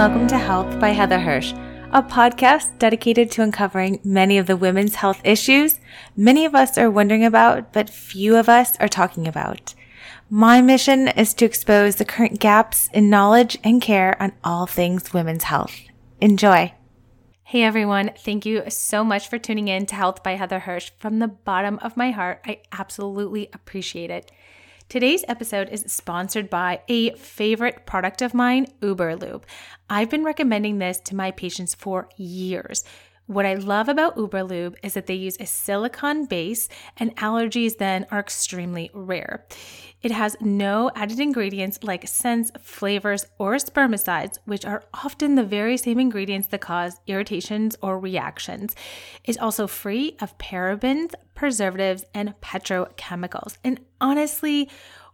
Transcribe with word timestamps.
welcome 0.00 0.26
to 0.26 0.38
Health 0.38 0.80
by 0.80 0.88
Heather 0.88 1.18
Hirsch, 1.18 1.52
a 1.92 2.02
podcast 2.02 2.78
dedicated 2.78 3.30
to 3.32 3.42
uncovering 3.42 4.00
many 4.02 4.38
of 4.38 4.46
the 4.46 4.56
women's 4.56 4.94
health 4.94 5.20
issues 5.24 5.78
many 6.16 6.46
of 6.46 6.54
us 6.54 6.78
are 6.78 6.90
wondering 6.90 7.22
about, 7.22 7.74
but 7.74 7.90
few 7.90 8.34
of 8.34 8.48
us 8.48 8.78
are 8.78 8.88
talking 8.88 9.28
about. 9.28 9.74
My 10.30 10.62
mission 10.62 11.08
is 11.08 11.34
to 11.34 11.44
expose 11.44 11.96
the 11.96 12.06
current 12.06 12.40
gaps 12.40 12.88
in 12.94 13.10
knowledge 13.10 13.58
and 13.62 13.82
care 13.82 14.16
on 14.22 14.32
all 14.42 14.64
things 14.64 15.12
women's 15.12 15.44
health. 15.44 15.78
Enjoy. 16.18 16.72
Hey 17.42 17.62
everyone, 17.62 18.12
thank 18.16 18.46
you 18.46 18.62
so 18.68 19.04
much 19.04 19.28
for 19.28 19.38
tuning 19.38 19.68
in 19.68 19.84
to 19.84 19.94
Health 19.94 20.22
by 20.22 20.36
Heather 20.36 20.60
Hirsch. 20.60 20.92
From 20.96 21.18
the 21.18 21.28
bottom 21.28 21.78
of 21.82 21.98
my 21.98 22.10
heart, 22.10 22.40
I 22.46 22.62
absolutely 22.72 23.50
appreciate 23.52 24.08
it. 24.08 24.32
Today's 24.90 25.24
episode 25.28 25.68
is 25.68 25.84
sponsored 25.86 26.50
by 26.50 26.80
a 26.88 27.12
favorite 27.12 27.86
product 27.86 28.22
of 28.22 28.34
mine, 28.34 28.66
Uberlube. 28.80 29.44
I've 29.88 30.10
been 30.10 30.24
recommending 30.24 30.78
this 30.78 30.98
to 31.02 31.14
my 31.14 31.30
patients 31.30 31.76
for 31.76 32.08
years. 32.16 32.82
What 33.26 33.46
I 33.46 33.54
love 33.54 33.88
about 33.88 34.16
Uberlube 34.16 34.74
is 34.82 34.94
that 34.94 35.06
they 35.06 35.14
use 35.14 35.36
a 35.38 35.46
silicone 35.46 36.24
base 36.24 36.68
and 36.96 37.14
allergies 37.18 37.78
then 37.78 38.04
are 38.10 38.18
extremely 38.18 38.90
rare. 38.92 39.46
It 40.02 40.12
has 40.12 40.36
no 40.40 40.90
added 40.94 41.20
ingredients 41.20 41.78
like 41.82 42.08
scents, 42.08 42.50
flavors, 42.60 43.26
or 43.38 43.56
spermicides, 43.56 44.38
which 44.46 44.64
are 44.64 44.84
often 44.94 45.34
the 45.34 45.44
very 45.44 45.76
same 45.76 46.00
ingredients 46.00 46.48
that 46.48 46.62
cause 46.62 47.00
irritations 47.06 47.76
or 47.82 47.98
reactions. 47.98 48.74
It's 49.24 49.38
also 49.38 49.66
free 49.66 50.16
of 50.20 50.38
parabens, 50.38 51.12
preservatives, 51.34 52.04
and 52.14 52.34
petrochemicals. 52.40 53.58
And 53.62 53.80
honestly, 54.00 54.70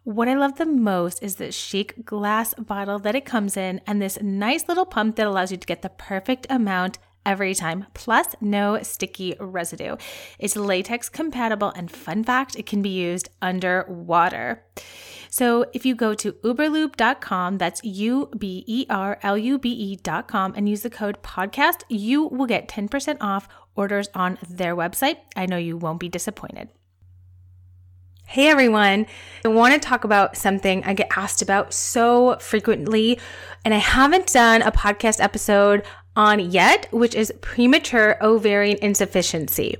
what 0.07 0.29
I 0.29 0.35
love 0.35 0.57
the 0.57 0.65
most 0.65 1.21
is 1.21 1.35
the 1.35 1.51
chic 1.51 2.05
glass 2.05 2.53
bottle 2.53 2.97
that 2.99 3.13
it 3.13 3.25
comes 3.25 3.57
in 3.57 3.81
and 3.85 4.01
this 4.01 4.21
nice 4.21 4.69
little 4.69 4.85
pump 4.85 5.17
that 5.17 5.27
allows 5.27 5.51
you 5.51 5.57
to 5.57 5.67
get 5.67 5.81
the 5.81 5.89
perfect 5.89 6.47
amount 6.49 6.97
every 7.27 7.53
time, 7.53 7.85
plus 7.93 8.27
no 8.41 8.81
sticky 8.81 9.35
residue. 9.39 9.97
It's 10.39 10.55
latex 10.55 11.09
compatible, 11.09 11.71
and 11.75 11.91
fun 11.91 12.23
fact, 12.23 12.55
it 12.55 12.65
can 12.65 12.81
be 12.81 12.89
used 12.89 13.29
underwater. 13.39 14.63
So 15.29 15.65
if 15.73 15.85
you 15.85 15.93
go 15.93 16.13
to 16.15 16.31
uberlube.com, 16.31 17.57
that's 17.57 17.83
U 17.83 18.31
B 18.35 18.63
E 18.65 18.85
R 18.89 19.19
L 19.21 19.37
U 19.37 19.59
B 19.59 19.69
E.com, 19.69 20.53
and 20.55 20.67
use 20.67 20.81
the 20.81 20.89
code 20.89 21.21
podcast, 21.21 21.83
you 21.89 22.23
will 22.23 22.47
get 22.47 22.67
10% 22.67 23.17
off 23.21 23.47
orders 23.75 24.09
on 24.15 24.39
their 24.49 24.75
website. 24.75 25.17
I 25.35 25.45
know 25.45 25.57
you 25.57 25.77
won't 25.77 25.99
be 25.99 26.09
disappointed. 26.09 26.69
Hey 28.29 28.49
everyone, 28.49 29.05
I 29.45 29.47
want 29.47 29.73
to 29.73 29.79
talk 29.79 30.03
about 30.03 30.35
something 30.35 30.83
I 30.83 30.93
get 30.93 31.07
asked 31.15 31.41
about 31.41 31.73
so 31.73 32.37
frequently, 32.39 33.19
and 33.63 33.73
I 33.73 33.77
haven't 33.77 34.33
done 34.33 34.61
a 34.63 34.71
podcast 34.71 35.23
episode 35.23 35.85
on 36.17 36.51
yet, 36.51 36.87
which 36.91 37.15
is 37.15 37.31
premature 37.39 38.17
ovarian 38.21 38.77
insufficiency. 38.81 39.77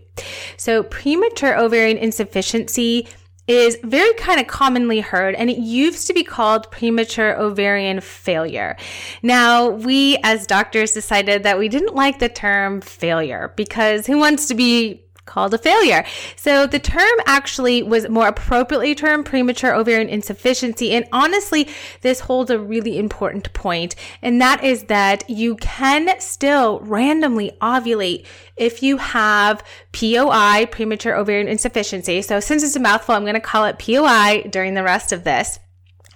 So, 0.55 0.83
premature 0.83 1.57
ovarian 1.59 1.97
insufficiency 1.97 3.07
is 3.47 3.77
very 3.83 4.13
kind 4.15 4.41
of 4.41 4.47
commonly 4.47 4.99
heard 4.99 5.33
and 5.35 5.49
it 5.49 5.57
used 5.57 6.05
to 6.05 6.13
be 6.13 6.23
called 6.23 6.69
premature 6.69 7.39
ovarian 7.39 8.01
failure. 8.01 8.75
Now, 9.23 9.69
we 9.69 10.17
as 10.23 10.45
doctors 10.45 10.91
decided 10.91 11.43
that 11.43 11.57
we 11.57 11.69
didn't 11.69 11.95
like 11.95 12.19
the 12.19 12.29
term 12.29 12.81
failure 12.81 13.53
because 13.55 14.05
who 14.05 14.17
wants 14.17 14.47
to 14.47 14.55
be 14.55 15.06
called 15.27 15.53
a 15.53 15.57
failure. 15.57 16.03
So 16.35 16.65
the 16.65 16.79
term 16.79 17.19
actually 17.27 17.83
was 17.83 18.09
more 18.09 18.27
appropriately 18.27 18.95
termed 18.95 19.25
premature 19.25 19.75
ovarian 19.75 20.09
insufficiency. 20.09 20.91
And 20.93 21.05
honestly, 21.11 21.69
this 22.01 22.21
holds 22.21 22.49
a 22.49 22.59
really 22.59 22.97
important 22.97 23.53
point, 23.53 23.95
and 24.21 24.41
that 24.41 24.63
is 24.63 24.85
that 24.85 25.29
you 25.29 25.55
can 25.57 26.19
still 26.19 26.79
randomly 26.79 27.51
ovulate 27.61 28.25
if 28.55 28.81
you 28.81 28.97
have 28.97 29.63
POI, 29.91 30.67
premature 30.71 31.15
ovarian 31.15 31.47
insufficiency. 31.47 32.21
So 32.21 32.39
since 32.39 32.63
it's 32.63 32.75
a 32.75 32.79
mouthful, 32.79 33.13
I'm 33.13 33.23
going 33.23 33.35
to 33.35 33.39
call 33.39 33.65
it 33.65 33.77
POI 33.77 34.47
during 34.49 34.73
the 34.73 34.83
rest 34.83 35.11
of 35.11 35.23
this 35.23 35.59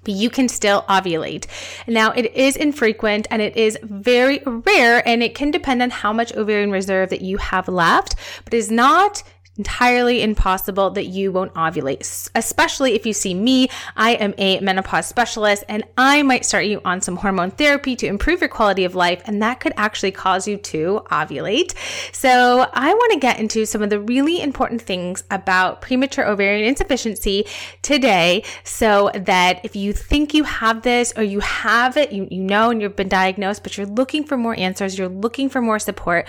but 0.04 0.14
you 0.14 0.30
can 0.30 0.48
still 0.48 0.84
ovulate. 0.84 1.46
Now, 1.88 2.12
it 2.12 2.34
is 2.34 2.56
infrequent 2.56 3.28
and 3.30 3.42
it 3.42 3.56
is 3.56 3.78
very 3.84 4.42
rare, 4.46 5.08
and 5.08 5.22
it 5.22 5.36
can 5.36 5.52
depend 5.52 5.82
on 5.82 5.90
how 5.90 6.12
much 6.14 6.34
ovarian 6.34 6.72
reserve 6.72 7.10
that 7.10 7.22
you 7.22 7.38
have 7.38 7.68
left, 7.68 8.16
but 8.44 8.54
is 8.54 8.72
not 8.72 9.24
entirely 9.58 10.24
impossible 10.24 10.92
that 10.92 11.08
you 11.08 11.32
won't 11.32 11.54
ovulate, 11.56 12.30
especially 12.36 12.94
if 12.94 13.06
you 13.06 13.14
see 13.14 13.34
me. 13.34 13.70
I 13.98 14.12
am 14.14 14.34
a 14.38 14.60
menopause 14.62 15.08
specialist 15.08 15.66
and 15.68 15.84
I 15.98 16.24
might 16.24 16.46
start 16.46 16.66
you 16.66 16.82
on 16.86 17.02
some 17.02 17.18
hormone 17.18 17.52
therapy 17.52 17.96
to 17.98 18.08
improve 18.08 18.40
your 18.40 18.50
quality 18.50 18.86
of 18.86 18.96
life, 18.96 19.22
and 19.26 19.42
that 19.42 19.60
could 19.60 19.74
actually 19.76 20.12
cause 20.12 20.48
you 20.48 20.58
to 20.58 21.02
ovulate. 21.12 21.76
So, 22.14 22.68
I 22.74 22.94
want 22.94 23.14
to 23.14 23.20
get 23.20 23.40
into 23.40 23.66
some 23.66 23.82
of 23.82 23.90
the 23.90 24.00
really 24.00 24.42
important 24.42 24.82
things 24.82 25.24
about 25.30 25.82
premature 25.82 26.26
ovarian 26.26 26.66
insufficiency 26.66 27.46
today 27.82 28.44
so 28.64 29.12
that 29.14 29.60
if 29.64 29.76
you 29.76 29.94
think 29.94 30.34
you 30.34 30.44
have 30.44 30.82
this 30.82 31.14
or 31.18 31.24
you 31.24 31.40
have 31.42 31.98
it, 31.98 32.12
you, 32.12 32.28
you 32.32 32.42
know, 32.42 32.72
and 32.72 32.82
you've 32.82 32.96
been 32.96 33.10
diagnosed, 33.10 33.64
but 33.64 33.78
you're 33.78 33.88
looking 33.88 34.24
for 34.24 34.38
more 34.38 34.58
answers, 34.58 34.98
you're 34.98 35.10
looking 35.10 35.50
for 35.50 35.62
more 35.62 35.80
support, 35.80 36.28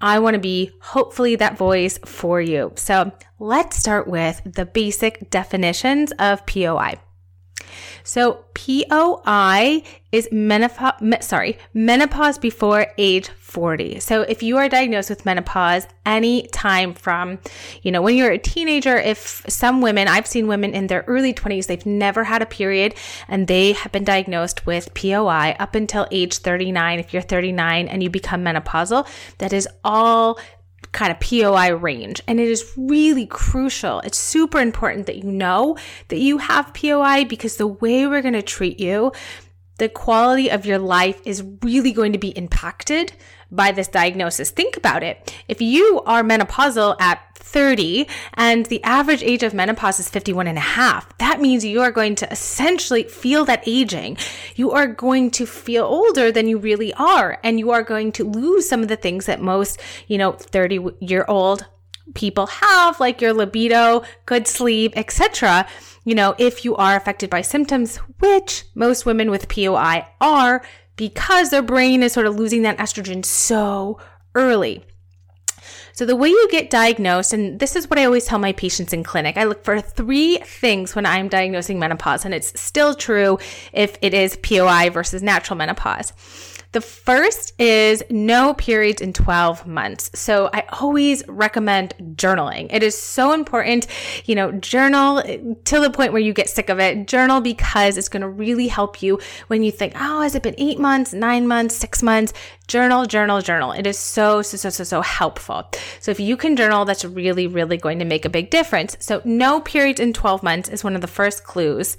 I 0.00 0.18
want 0.18 0.34
to 0.34 0.40
be 0.40 0.72
hopefully 0.80 1.36
that 1.36 1.56
voice 1.56 1.98
for 1.98 2.40
you. 2.40 2.63
So 2.74 3.12
let's 3.38 3.76
start 3.76 4.08
with 4.08 4.40
the 4.44 4.64
basic 4.64 5.30
definitions 5.30 6.12
of 6.18 6.44
POI. 6.46 6.98
So 8.02 8.44
POI 8.54 9.82
is 10.12 10.28
menopause, 10.30 10.92
sorry, 11.20 11.58
menopause 11.72 12.38
before 12.38 12.86
age 12.98 13.28
40. 13.30 13.98
So 14.00 14.22
if 14.22 14.42
you 14.42 14.58
are 14.58 14.68
diagnosed 14.68 15.10
with 15.10 15.24
menopause 15.24 15.86
any 16.04 16.46
time 16.48 16.92
from, 16.92 17.38
you 17.82 17.90
know, 17.90 18.02
when 18.02 18.16
you're 18.16 18.30
a 18.30 18.38
teenager, 18.38 18.96
if 18.96 19.44
some 19.48 19.80
women, 19.80 20.06
I've 20.06 20.26
seen 20.26 20.46
women 20.46 20.74
in 20.74 20.86
their 20.86 21.04
early 21.06 21.32
20s, 21.32 21.66
they've 21.66 21.86
never 21.86 22.24
had 22.24 22.42
a 22.42 22.46
period 22.46 22.94
and 23.26 23.48
they 23.48 23.72
have 23.72 23.90
been 23.90 24.04
diagnosed 24.04 24.66
with 24.66 24.92
POI 24.94 25.56
up 25.58 25.74
until 25.74 26.06
age 26.10 26.38
39. 26.38 26.98
If 27.00 27.12
you're 27.12 27.22
39 27.22 27.88
and 27.88 28.02
you 28.02 28.10
become 28.10 28.44
menopausal, 28.44 29.08
that 29.38 29.52
is 29.52 29.66
all 29.82 30.38
kind 30.94 31.12
of 31.12 31.20
POI 31.20 31.74
range. 31.74 32.22
And 32.26 32.40
it 32.40 32.48
is 32.48 32.72
really 32.76 33.26
crucial. 33.26 34.00
It's 34.00 34.16
super 34.16 34.58
important 34.60 35.06
that 35.06 35.16
you 35.16 35.30
know 35.30 35.76
that 36.08 36.18
you 36.18 36.38
have 36.38 36.72
POI 36.72 37.24
because 37.24 37.56
the 37.56 37.66
way 37.66 38.06
we're 38.06 38.22
going 38.22 38.34
to 38.34 38.42
treat 38.42 38.80
you, 38.80 39.12
the 39.78 39.88
quality 39.88 40.50
of 40.50 40.64
your 40.64 40.78
life 40.78 41.20
is 41.26 41.44
really 41.62 41.92
going 41.92 42.12
to 42.12 42.18
be 42.18 42.28
impacted 42.28 43.12
by 43.54 43.72
this 43.72 43.88
diagnosis. 43.88 44.50
Think 44.50 44.76
about 44.76 45.02
it. 45.02 45.32
If 45.48 45.60
you 45.60 46.02
are 46.06 46.22
menopausal 46.22 47.00
at 47.00 47.20
30 47.36 48.08
and 48.34 48.66
the 48.66 48.82
average 48.82 49.22
age 49.22 49.42
of 49.42 49.54
menopause 49.54 50.00
is 50.00 50.08
51 50.08 50.46
and 50.46 50.58
a 50.58 50.62
half, 50.62 51.16
that 51.18 51.40
means 51.40 51.64
you 51.64 51.80
are 51.80 51.92
going 51.92 52.14
to 52.16 52.30
essentially 52.32 53.04
feel 53.04 53.44
that 53.44 53.62
aging. 53.66 54.16
You 54.56 54.72
are 54.72 54.86
going 54.86 55.30
to 55.32 55.46
feel 55.46 55.84
older 55.84 56.32
than 56.32 56.48
you 56.48 56.58
really 56.58 56.92
are 56.94 57.38
and 57.44 57.58
you 57.58 57.70
are 57.70 57.82
going 57.82 58.12
to 58.12 58.24
lose 58.24 58.68
some 58.68 58.82
of 58.82 58.88
the 58.88 58.96
things 58.96 59.26
that 59.26 59.40
most, 59.40 59.80
you 60.08 60.18
know, 60.18 60.32
30 60.32 60.80
year 61.00 61.24
old 61.28 61.66
people 62.14 62.46
have 62.46 63.00
like 63.00 63.20
your 63.20 63.32
libido, 63.32 64.02
good 64.26 64.46
sleep, 64.46 64.92
etc. 64.96 65.66
You 66.04 66.14
know, 66.14 66.34
if 66.38 66.64
you 66.64 66.76
are 66.76 66.96
affected 66.96 67.30
by 67.30 67.40
symptoms, 67.40 67.96
which 68.18 68.64
most 68.74 69.06
women 69.06 69.30
with 69.30 69.48
POI 69.48 70.06
are, 70.20 70.62
because 70.96 71.50
their 71.50 71.62
brain 71.62 72.02
is 72.02 72.12
sort 72.12 72.26
of 72.26 72.36
losing 72.36 72.62
that 72.62 72.78
estrogen 72.78 73.24
so 73.24 73.98
early. 74.34 74.84
So, 75.92 76.04
the 76.04 76.16
way 76.16 76.28
you 76.28 76.48
get 76.50 76.70
diagnosed, 76.70 77.32
and 77.32 77.60
this 77.60 77.76
is 77.76 77.88
what 77.88 77.98
I 77.98 78.04
always 78.04 78.26
tell 78.26 78.40
my 78.40 78.52
patients 78.52 78.92
in 78.92 79.04
clinic 79.04 79.36
I 79.36 79.44
look 79.44 79.64
for 79.64 79.80
three 79.80 80.38
things 80.38 80.94
when 80.94 81.06
I'm 81.06 81.28
diagnosing 81.28 81.78
menopause, 81.78 82.24
and 82.24 82.34
it's 82.34 82.60
still 82.60 82.94
true 82.94 83.38
if 83.72 83.96
it 84.02 84.12
is 84.12 84.36
POI 84.36 84.90
versus 84.90 85.22
natural 85.22 85.56
menopause. 85.56 86.12
The 86.74 86.80
first 86.80 87.52
is 87.60 88.02
no 88.10 88.52
periods 88.52 89.00
in 89.00 89.12
12 89.12 89.64
months. 89.64 90.10
So 90.18 90.50
I 90.52 90.64
always 90.80 91.22
recommend 91.28 91.94
journaling. 92.16 92.66
It 92.72 92.82
is 92.82 93.00
so 93.00 93.32
important, 93.32 93.86
you 94.24 94.34
know, 94.34 94.50
journal 94.50 95.20
eh, 95.20 95.38
to 95.66 95.78
the 95.78 95.90
point 95.90 96.12
where 96.12 96.20
you 96.20 96.32
get 96.32 96.50
sick 96.50 96.68
of 96.68 96.80
it. 96.80 97.06
Journal 97.06 97.40
because 97.40 97.96
it's 97.96 98.08
going 98.08 98.22
to 98.22 98.28
really 98.28 98.66
help 98.66 99.04
you 99.04 99.20
when 99.46 99.62
you 99.62 99.70
think, 99.70 99.92
oh, 99.94 100.22
has 100.22 100.34
it 100.34 100.42
been 100.42 100.56
eight 100.58 100.80
months, 100.80 101.12
nine 101.12 101.46
months, 101.46 101.76
six 101.76 102.02
months? 102.02 102.32
Journal, 102.66 103.06
journal, 103.06 103.40
journal. 103.40 103.70
It 103.70 103.86
is 103.86 103.96
so, 103.96 104.42
so, 104.42 104.56
so, 104.56 104.70
so, 104.70 104.82
so 104.82 105.00
helpful. 105.00 105.70
So 106.00 106.10
if 106.10 106.18
you 106.18 106.36
can 106.36 106.56
journal, 106.56 106.84
that's 106.84 107.04
really, 107.04 107.46
really 107.46 107.76
going 107.76 108.00
to 108.00 108.04
make 108.04 108.24
a 108.24 108.28
big 108.28 108.50
difference. 108.50 108.96
So 108.98 109.22
no 109.24 109.60
periods 109.60 110.00
in 110.00 110.12
12 110.12 110.42
months 110.42 110.68
is 110.68 110.82
one 110.82 110.96
of 110.96 111.02
the 111.02 111.06
first 111.06 111.44
clues. 111.44 111.96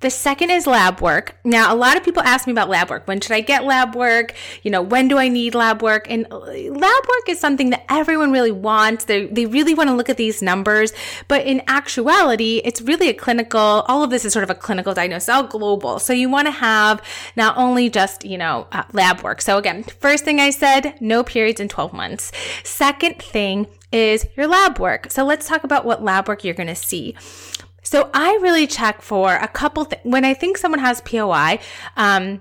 The 0.00 0.10
second 0.10 0.50
is 0.50 0.64
lab 0.64 1.00
work. 1.00 1.36
Now, 1.42 1.74
a 1.74 1.76
lot 1.76 1.96
of 1.96 2.04
people 2.04 2.22
ask 2.22 2.46
me 2.46 2.52
about 2.52 2.68
lab 2.68 2.88
work. 2.88 3.08
When 3.08 3.20
should 3.20 3.32
I 3.32 3.40
get 3.40 3.64
lab 3.64 3.96
work? 3.96 4.32
You 4.62 4.70
know, 4.70 4.80
when 4.80 5.08
do 5.08 5.18
I 5.18 5.28
need 5.28 5.56
lab 5.56 5.82
work? 5.82 6.08
And 6.08 6.24
uh, 6.30 6.38
lab 6.38 6.82
work 7.08 7.28
is 7.28 7.40
something 7.40 7.70
that 7.70 7.84
everyone 7.88 8.30
really 8.30 8.52
wants. 8.52 9.06
They, 9.06 9.26
they 9.26 9.46
really 9.46 9.74
want 9.74 9.90
to 9.90 9.96
look 9.96 10.08
at 10.08 10.16
these 10.16 10.40
numbers. 10.40 10.92
But 11.26 11.46
in 11.46 11.62
actuality, 11.66 12.62
it's 12.64 12.80
really 12.80 13.08
a 13.08 13.14
clinical, 13.14 13.60
all 13.88 14.04
of 14.04 14.10
this 14.10 14.24
is 14.24 14.32
sort 14.32 14.44
of 14.44 14.50
a 14.50 14.54
clinical 14.54 14.94
diagnosis, 14.94 15.28
all 15.28 15.42
global. 15.42 15.98
So 15.98 16.12
you 16.12 16.30
want 16.30 16.46
to 16.46 16.52
have 16.52 17.02
not 17.34 17.56
only 17.56 17.90
just, 17.90 18.24
you 18.24 18.38
know, 18.38 18.68
uh, 18.70 18.84
lab 18.92 19.22
work. 19.22 19.42
So 19.42 19.58
again, 19.58 19.82
first 19.82 20.24
thing 20.24 20.38
I 20.38 20.50
said, 20.50 20.94
no 21.00 21.24
periods 21.24 21.58
in 21.58 21.68
12 21.68 21.92
months. 21.92 22.30
Second 22.62 23.20
thing 23.20 23.66
is 23.90 24.26
your 24.36 24.46
lab 24.46 24.78
work. 24.78 25.10
So 25.10 25.24
let's 25.24 25.48
talk 25.48 25.64
about 25.64 25.84
what 25.84 26.04
lab 26.04 26.28
work 26.28 26.44
you're 26.44 26.54
going 26.54 26.68
to 26.68 26.74
see. 26.74 27.16
So 27.82 28.10
I 28.12 28.38
really 28.42 28.66
check 28.66 29.02
for 29.02 29.34
a 29.34 29.48
couple 29.48 29.84
things. 29.84 30.02
When 30.04 30.24
I 30.24 30.34
think 30.34 30.58
someone 30.58 30.80
has 30.80 31.00
POI, 31.00 31.58
um, 31.96 32.40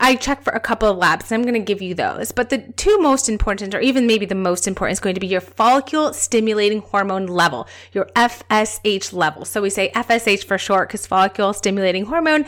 I 0.00 0.14
check 0.14 0.42
for 0.42 0.52
a 0.52 0.60
couple 0.60 0.88
of 0.88 0.96
labs 0.96 1.30
and 1.30 1.40
I'm 1.40 1.42
going 1.42 1.60
to 1.60 1.64
give 1.64 1.82
you 1.82 1.94
those. 1.94 2.32
But 2.32 2.50
the 2.50 2.58
two 2.58 2.98
most 2.98 3.28
important, 3.28 3.74
or 3.74 3.80
even 3.80 4.06
maybe 4.06 4.26
the 4.26 4.34
most 4.34 4.68
important, 4.68 4.92
is 4.92 5.00
going 5.00 5.14
to 5.14 5.20
be 5.20 5.26
your 5.26 5.40
follicle 5.40 6.12
stimulating 6.12 6.80
hormone 6.80 7.26
level, 7.26 7.68
your 7.92 8.06
FSH 8.16 9.12
level. 9.12 9.44
So 9.44 9.62
we 9.62 9.70
say 9.70 9.90
FSH 9.94 10.44
for 10.44 10.58
short 10.58 10.88
because 10.88 11.06
follicle 11.06 11.52
stimulating 11.52 12.04
hormone 12.06 12.44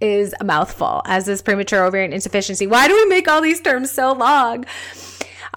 is 0.00 0.34
a 0.40 0.44
mouthful, 0.44 1.02
as 1.04 1.28
is 1.28 1.42
premature 1.42 1.84
ovarian 1.84 2.12
insufficiency. 2.12 2.66
Why 2.66 2.88
do 2.88 2.94
we 2.94 3.06
make 3.06 3.28
all 3.28 3.40
these 3.40 3.60
terms 3.60 3.90
so 3.90 4.12
long? 4.12 4.64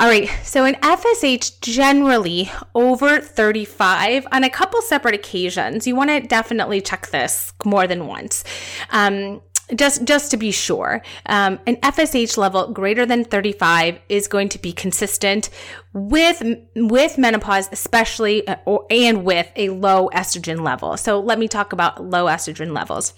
All 0.01 0.07
right, 0.07 0.27
so 0.43 0.65
in 0.65 0.73
FSH, 0.73 1.61
generally 1.61 2.51
over 2.73 3.21
35 3.21 4.25
on 4.31 4.43
a 4.43 4.49
couple 4.49 4.81
separate 4.81 5.13
occasions, 5.13 5.85
you 5.85 5.95
want 5.95 6.09
to 6.09 6.21
definitely 6.21 6.81
check 6.81 7.11
this 7.11 7.53
more 7.63 7.85
than 7.85 8.07
once. 8.07 8.43
Um, 8.89 9.43
just 9.75 10.03
just 10.03 10.31
to 10.31 10.37
be 10.37 10.51
sure 10.51 11.01
um, 11.27 11.59
an 11.65 11.77
fsh 11.77 12.35
level 12.35 12.73
greater 12.73 13.05
than 13.05 13.23
35 13.23 13.99
is 14.09 14.27
going 14.27 14.49
to 14.49 14.59
be 14.59 14.73
consistent 14.73 15.49
with 15.93 16.43
with 16.75 17.17
menopause 17.17 17.69
especially 17.71 18.45
uh, 18.47 18.57
or, 18.65 18.85
and 18.89 19.23
with 19.23 19.49
a 19.55 19.69
low 19.69 20.09
estrogen 20.13 20.61
level. 20.61 20.97
So 20.97 21.21
let 21.21 21.37
me 21.37 21.47
talk 21.47 21.73
about 21.73 22.03
low 22.03 22.25
estrogen 22.25 22.73
levels 22.73 23.13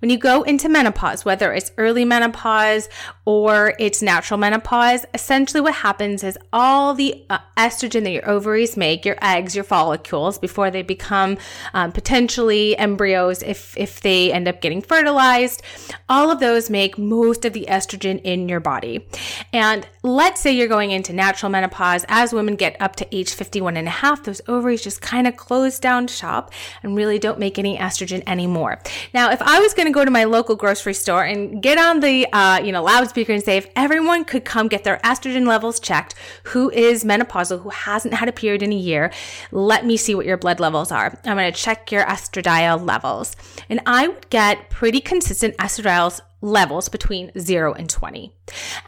when 0.00 0.10
you 0.10 0.18
go 0.18 0.42
into 0.42 0.68
menopause, 0.68 1.24
whether 1.24 1.52
it's 1.52 1.72
early 1.76 2.04
menopause 2.04 2.88
or 3.24 3.74
it's 3.78 4.02
natural 4.02 4.38
menopause, 4.38 5.04
essentially 5.14 5.60
what 5.60 5.74
happens 5.74 6.22
is 6.22 6.38
all 6.52 6.94
the 6.94 7.24
uh, 7.30 7.38
estrogen 7.56 8.04
that 8.04 8.10
your 8.10 8.28
ovaries 8.28 8.76
make, 8.76 9.04
your 9.04 9.16
eggs, 9.20 9.54
your 9.54 9.64
follicles, 9.64 10.38
before 10.38 10.70
they 10.70 10.82
become 10.82 11.36
um, 11.74 11.92
potentially 11.92 12.76
embryos, 12.78 13.42
if, 13.42 13.76
if 13.76 14.00
they 14.00 14.32
end 14.32 14.48
up 14.48 14.60
getting 14.60 14.80
fertilized, 14.80 15.62
all 16.08 16.30
of 16.30 16.40
those 16.40 16.70
make 16.70 16.96
most 16.98 17.44
of 17.44 17.52
the 17.52 17.66
estrogen 17.68 18.20
in 18.22 18.48
your 18.48 18.60
body. 18.60 19.06
And 19.52 19.86
let's 20.02 20.40
say 20.40 20.52
you're 20.52 20.68
going 20.68 20.90
into 20.90 21.12
natural 21.12 21.50
menopause, 21.50 22.04
as 22.08 22.32
women 22.32 22.56
get 22.56 22.80
up 22.80 22.96
to 22.96 23.16
age 23.16 23.32
51 23.32 23.76
and 23.76 23.88
a 23.88 23.90
half, 23.90 24.22
those 24.22 24.40
ovaries 24.48 24.82
just 24.82 25.00
kind 25.00 25.26
of 25.26 25.36
close 25.36 25.78
down 25.78 26.06
shop 26.06 26.52
and 26.82 26.96
really 26.96 27.18
don't 27.18 27.38
make 27.38 27.58
any 27.58 27.76
estrogen 27.76 28.22
anymore. 28.26 28.80
Now, 29.12 29.30
if 29.30 29.42
I 29.50 29.60
was 29.60 29.72
going 29.72 29.86
to 29.86 29.92
go 29.92 30.04
to 30.04 30.10
my 30.10 30.24
local 30.24 30.56
grocery 30.56 30.92
store 30.92 31.24
and 31.24 31.62
get 31.62 31.78
on 31.78 32.00
the, 32.00 32.26
uh, 32.34 32.60
you 32.62 32.70
know, 32.70 32.82
loudspeaker 32.82 33.32
and 33.32 33.42
say, 33.42 33.56
if 33.56 33.66
everyone 33.74 34.26
could 34.26 34.44
come 34.44 34.68
get 34.68 34.84
their 34.84 34.98
estrogen 34.98 35.46
levels 35.46 35.80
checked, 35.80 36.14
who 36.42 36.70
is 36.70 37.02
menopausal, 37.02 37.62
who 37.62 37.70
hasn't 37.70 38.12
had 38.12 38.28
a 38.28 38.32
period 38.32 38.62
in 38.62 38.74
a 38.74 38.76
year, 38.76 39.10
let 39.50 39.86
me 39.86 39.96
see 39.96 40.14
what 40.14 40.26
your 40.26 40.36
blood 40.36 40.60
levels 40.60 40.92
are. 40.92 41.18
I'm 41.24 41.38
going 41.38 41.50
to 41.50 41.58
check 41.58 41.90
your 41.90 42.04
estradiol 42.04 42.86
levels. 42.86 43.36
And 43.70 43.80
I 43.86 44.08
would 44.08 44.28
get 44.28 44.68
pretty 44.68 45.00
consistent 45.00 45.56
estradiol 45.56 46.20
levels 46.40 46.88
between 46.88 47.32
0 47.38 47.72
and 47.74 47.90
20. 47.90 48.32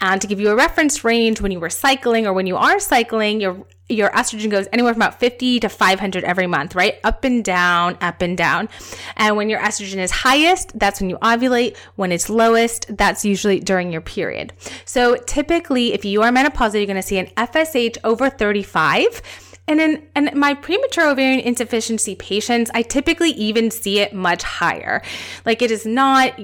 And 0.00 0.20
to 0.20 0.26
give 0.26 0.40
you 0.40 0.50
a 0.50 0.56
reference 0.56 1.04
range, 1.04 1.40
when 1.40 1.52
you 1.52 1.60
were 1.60 1.70
cycling 1.70 2.26
or 2.26 2.32
when 2.32 2.46
you 2.46 2.56
are 2.56 2.78
cycling, 2.78 3.40
your 3.40 3.66
your 3.90 4.10
estrogen 4.10 4.50
goes 4.50 4.68
anywhere 4.72 4.94
from 4.94 5.02
about 5.02 5.18
50 5.18 5.60
to 5.60 5.68
500 5.68 6.22
every 6.24 6.46
month, 6.46 6.74
right? 6.74 7.00
Up 7.02 7.24
and 7.24 7.44
down, 7.44 7.98
up 8.00 8.22
and 8.22 8.38
down. 8.38 8.68
And 9.16 9.36
when 9.36 9.50
your 9.50 9.58
estrogen 9.58 9.96
is 9.96 10.12
highest, 10.12 10.78
that's 10.78 11.00
when 11.00 11.10
you 11.10 11.18
ovulate. 11.18 11.76
When 11.96 12.12
it's 12.12 12.30
lowest, 12.30 12.96
that's 12.96 13.24
usually 13.24 13.58
during 13.58 13.90
your 13.90 14.00
period. 14.00 14.52
So 14.84 15.16
typically, 15.16 15.92
if 15.92 16.04
you 16.04 16.22
are 16.22 16.30
menopausal, 16.30 16.74
you're 16.74 16.86
going 16.86 16.96
to 16.96 17.02
see 17.02 17.18
an 17.18 17.26
FSH 17.36 17.98
over 18.04 18.30
35 18.30 19.22
and 19.66 19.80
in 19.80 20.06
and 20.14 20.34
my 20.34 20.54
premature 20.54 21.08
ovarian 21.08 21.40
insufficiency 21.40 22.14
patients, 22.14 22.70
I 22.74 22.82
typically 22.82 23.30
even 23.30 23.70
see 23.70 24.00
it 24.00 24.12
much 24.12 24.42
higher. 24.42 25.02
Like 25.44 25.62
it 25.62 25.70
is 25.70 25.86
not 25.86 26.38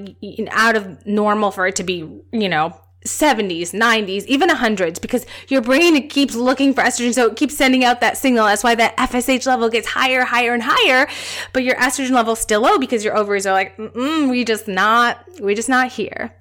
out 0.51 0.75
of 0.75 1.05
normal 1.05 1.51
for 1.51 1.67
it 1.67 1.75
to 1.77 1.83
be, 1.83 1.97
you 2.31 2.49
know, 2.49 2.79
70s, 3.11 3.73
90s, 3.73 4.25
even 4.25 4.49
100s 4.49 5.01
because 5.01 5.25
your 5.47 5.61
brain 5.61 6.07
keeps 6.07 6.35
looking 6.35 6.73
for 6.73 6.81
estrogen. 6.81 7.13
So 7.13 7.27
it 7.27 7.35
keeps 7.35 7.55
sending 7.55 7.83
out 7.83 8.01
that 8.01 8.17
signal. 8.17 8.45
That's 8.45 8.63
why 8.63 8.75
that 8.75 8.95
FSH 8.97 9.45
level 9.45 9.69
gets 9.69 9.87
higher, 9.87 10.23
higher, 10.23 10.53
and 10.53 10.63
higher. 10.65 11.07
But 11.53 11.63
your 11.63 11.75
estrogen 11.75 12.11
level 12.11 12.33
is 12.33 12.39
still 12.39 12.61
low 12.61 12.77
because 12.77 13.03
your 13.03 13.15
ovaries 13.17 13.45
are 13.45 13.53
like, 13.53 13.77
we 13.77 14.43
just 14.43 14.67
not, 14.67 15.23
we 15.39 15.55
just 15.55 15.69
not 15.69 15.91
here. 15.91 16.33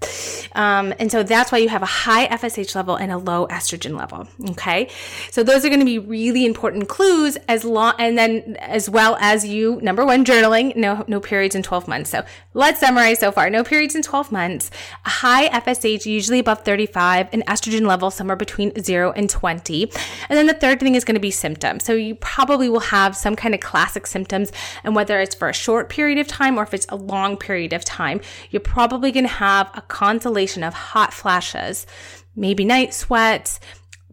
Um, 0.52 0.94
and 0.98 1.10
so 1.12 1.22
that's 1.22 1.52
why 1.52 1.58
you 1.58 1.68
have 1.68 1.82
a 1.82 1.86
high 1.86 2.26
FSH 2.28 2.74
level 2.74 2.96
and 2.96 3.12
a 3.12 3.18
low 3.18 3.46
estrogen 3.48 3.96
level. 3.96 4.26
Okay. 4.50 4.88
So 5.30 5.42
those 5.42 5.64
are 5.64 5.68
going 5.68 5.80
to 5.80 5.86
be 5.86 5.98
really 5.98 6.46
important 6.46 6.88
clues 6.88 7.36
as 7.48 7.64
long, 7.64 7.94
and 7.98 8.16
then 8.16 8.56
as 8.60 8.88
well 8.88 9.16
as 9.20 9.46
you, 9.46 9.78
number 9.82 10.04
one, 10.04 10.24
journaling, 10.24 10.74
no, 10.76 11.04
no 11.06 11.20
periods 11.20 11.54
in 11.54 11.62
12 11.62 11.88
months. 11.88 12.10
So 12.10 12.24
let's 12.54 12.80
summarize 12.80 13.20
so 13.20 13.30
far. 13.30 13.50
No 13.50 13.64
periods 13.64 13.94
in 13.94 14.02
12 14.02 14.32
months, 14.32 14.70
a 15.04 15.10
high 15.10 15.48
FSH, 15.48 16.06
usually 16.06 16.38
above 16.38 16.55
35, 16.64 17.28
an 17.32 17.42
estrogen 17.42 17.86
level 17.86 18.10
somewhere 18.10 18.36
between 18.36 18.72
0 18.82 19.12
and 19.12 19.28
20. 19.28 19.84
And 20.28 20.38
then 20.38 20.46
the 20.46 20.54
third 20.54 20.80
thing 20.80 20.94
is 20.94 21.04
going 21.04 21.14
to 21.14 21.20
be 21.20 21.30
symptoms. 21.30 21.84
So 21.84 21.92
you 21.92 22.14
probably 22.14 22.68
will 22.68 22.80
have 22.80 23.16
some 23.16 23.36
kind 23.36 23.54
of 23.54 23.60
classic 23.60 24.06
symptoms, 24.06 24.52
and 24.84 24.94
whether 24.94 25.20
it's 25.20 25.34
for 25.34 25.48
a 25.48 25.54
short 25.54 25.88
period 25.88 26.18
of 26.18 26.26
time 26.26 26.58
or 26.58 26.62
if 26.62 26.74
it's 26.74 26.86
a 26.88 26.96
long 26.96 27.36
period 27.36 27.72
of 27.72 27.84
time, 27.84 28.20
you're 28.50 28.60
probably 28.60 29.12
going 29.12 29.24
to 29.24 29.32
have 29.32 29.70
a 29.74 29.82
constellation 29.82 30.62
of 30.62 30.74
hot 30.74 31.12
flashes, 31.12 31.86
maybe 32.34 32.64
night 32.64 32.94
sweats, 32.94 33.60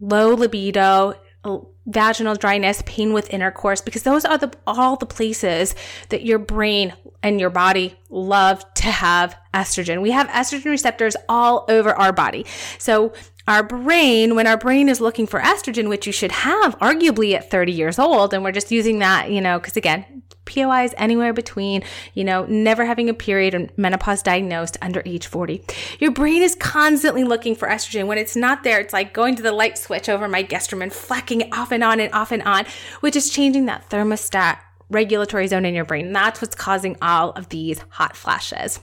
low 0.00 0.34
libido, 0.34 1.14
vaginal 1.86 2.34
dryness, 2.34 2.82
pain 2.86 3.12
with 3.12 3.32
intercourse, 3.32 3.80
because 3.80 4.02
those 4.02 4.24
are 4.24 4.38
the 4.38 4.52
all 4.66 4.96
the 4.96 5.06
places 5.06 5.74
that 6.08 6.24
your 6.24 6.38
brain 6.38 6.94
and 7.22 7.40
your 7.40 7.50
body 7.50 7.96
love 8.10 8.64
to 8.74 8.86
have 8.86 9.36
estrogen. 9.52 10.02
We 10.02 10.10
have 10.10 10.28
estrogen 10.28 10.66
receptors 10.66 11.16
all 11.28 11.64
over 11.68 11.92
our 11.92 12.12
body. 12.12 12.46
So 12.78 13.12
our 13.46 13.62
brain, 13.62 14.34
when 14.34 14.46
our 14.46 14.56
brain 14.56 14.88
is 14.88 15.00
looking 15.00 15.26
for 15.26 15.40
estrogen, 15.40 15.88
which 15.88 16.06
you 16.06 16.12
should 16.12 16.32
have 16.32 16.78
arguably 16.78 17.34
at 17.34 17.50
30 17.50 17.72
years 17.72 17.98
old, 17.98 18.32
and 18.32 18.42
we're 18.42 18.52
just 18.52 18.70
using 18.70 19.00
that, 19.00 19.30
you 19.30 19.40
know, 19.40 19.58
because 19.58 19.76
again, 19.76 20.22
POI 20.44 20.84
is 20.84 20.94
anywhere 20.96 21.32
between, 21.32 21.82
you 22.14 22.24
know, 22.24 22.44
never 22.46 22.84
having 22.84 23.08
a 23.08 23.14
period 23.14 23.54
and 23.54 23.70
menopause 23.76 24.22
diagnosed 24.22 24.76
under 24.82 25.02
age 25.04 25.26
40. 25.26 25.64
Your 25.98 26.10
brain 26.10 26.42
is 26.42 26.54
constantly 26.54 27.24
looking 27.24 27.54
for 27.54 27.68
estrogen. 27.68 28.06
When 28.06 28.18
it's 28.18 28.36
not 28.36 28.62
there, 28.62 28.80
it's 28.80 28.92
like 28.92 29.12
going 29.12 29.36
to 29.36 29.42
the 29.42 29.52
light 29.52 29.78
switch 29.78 30.08
over 30.08 30.28
my 30.28 30.42
gastrum 30.42 30.82
and 30.82 30.92
flecking 30.92 31.42
it 31.42 31.48
off 31.52 31.72
and 31.72 31.82
on 31.82 32.00
and 32.00 32.12
off 32.12 32.32
and 32.32 32.42
on, 32.42 32.66
which 33.00 33.16
is 33.16 33.30
changing 33.30 33.66
that 33.66 33.88
thermostat 33.90 34.58
regulatory 34.90 35.46
zone 35.46 35.64
in 35.64 35.74
your 35.74 35.84
brain. 35.84 36.12
That's 36.12 36.40
what's 36.40 36.54
causing 36.54 36.96
all 37.00 37.30
of 37.30 37.48
these 37.48 37.80
hot 37.88 38.16
flashes. 38.16 38.80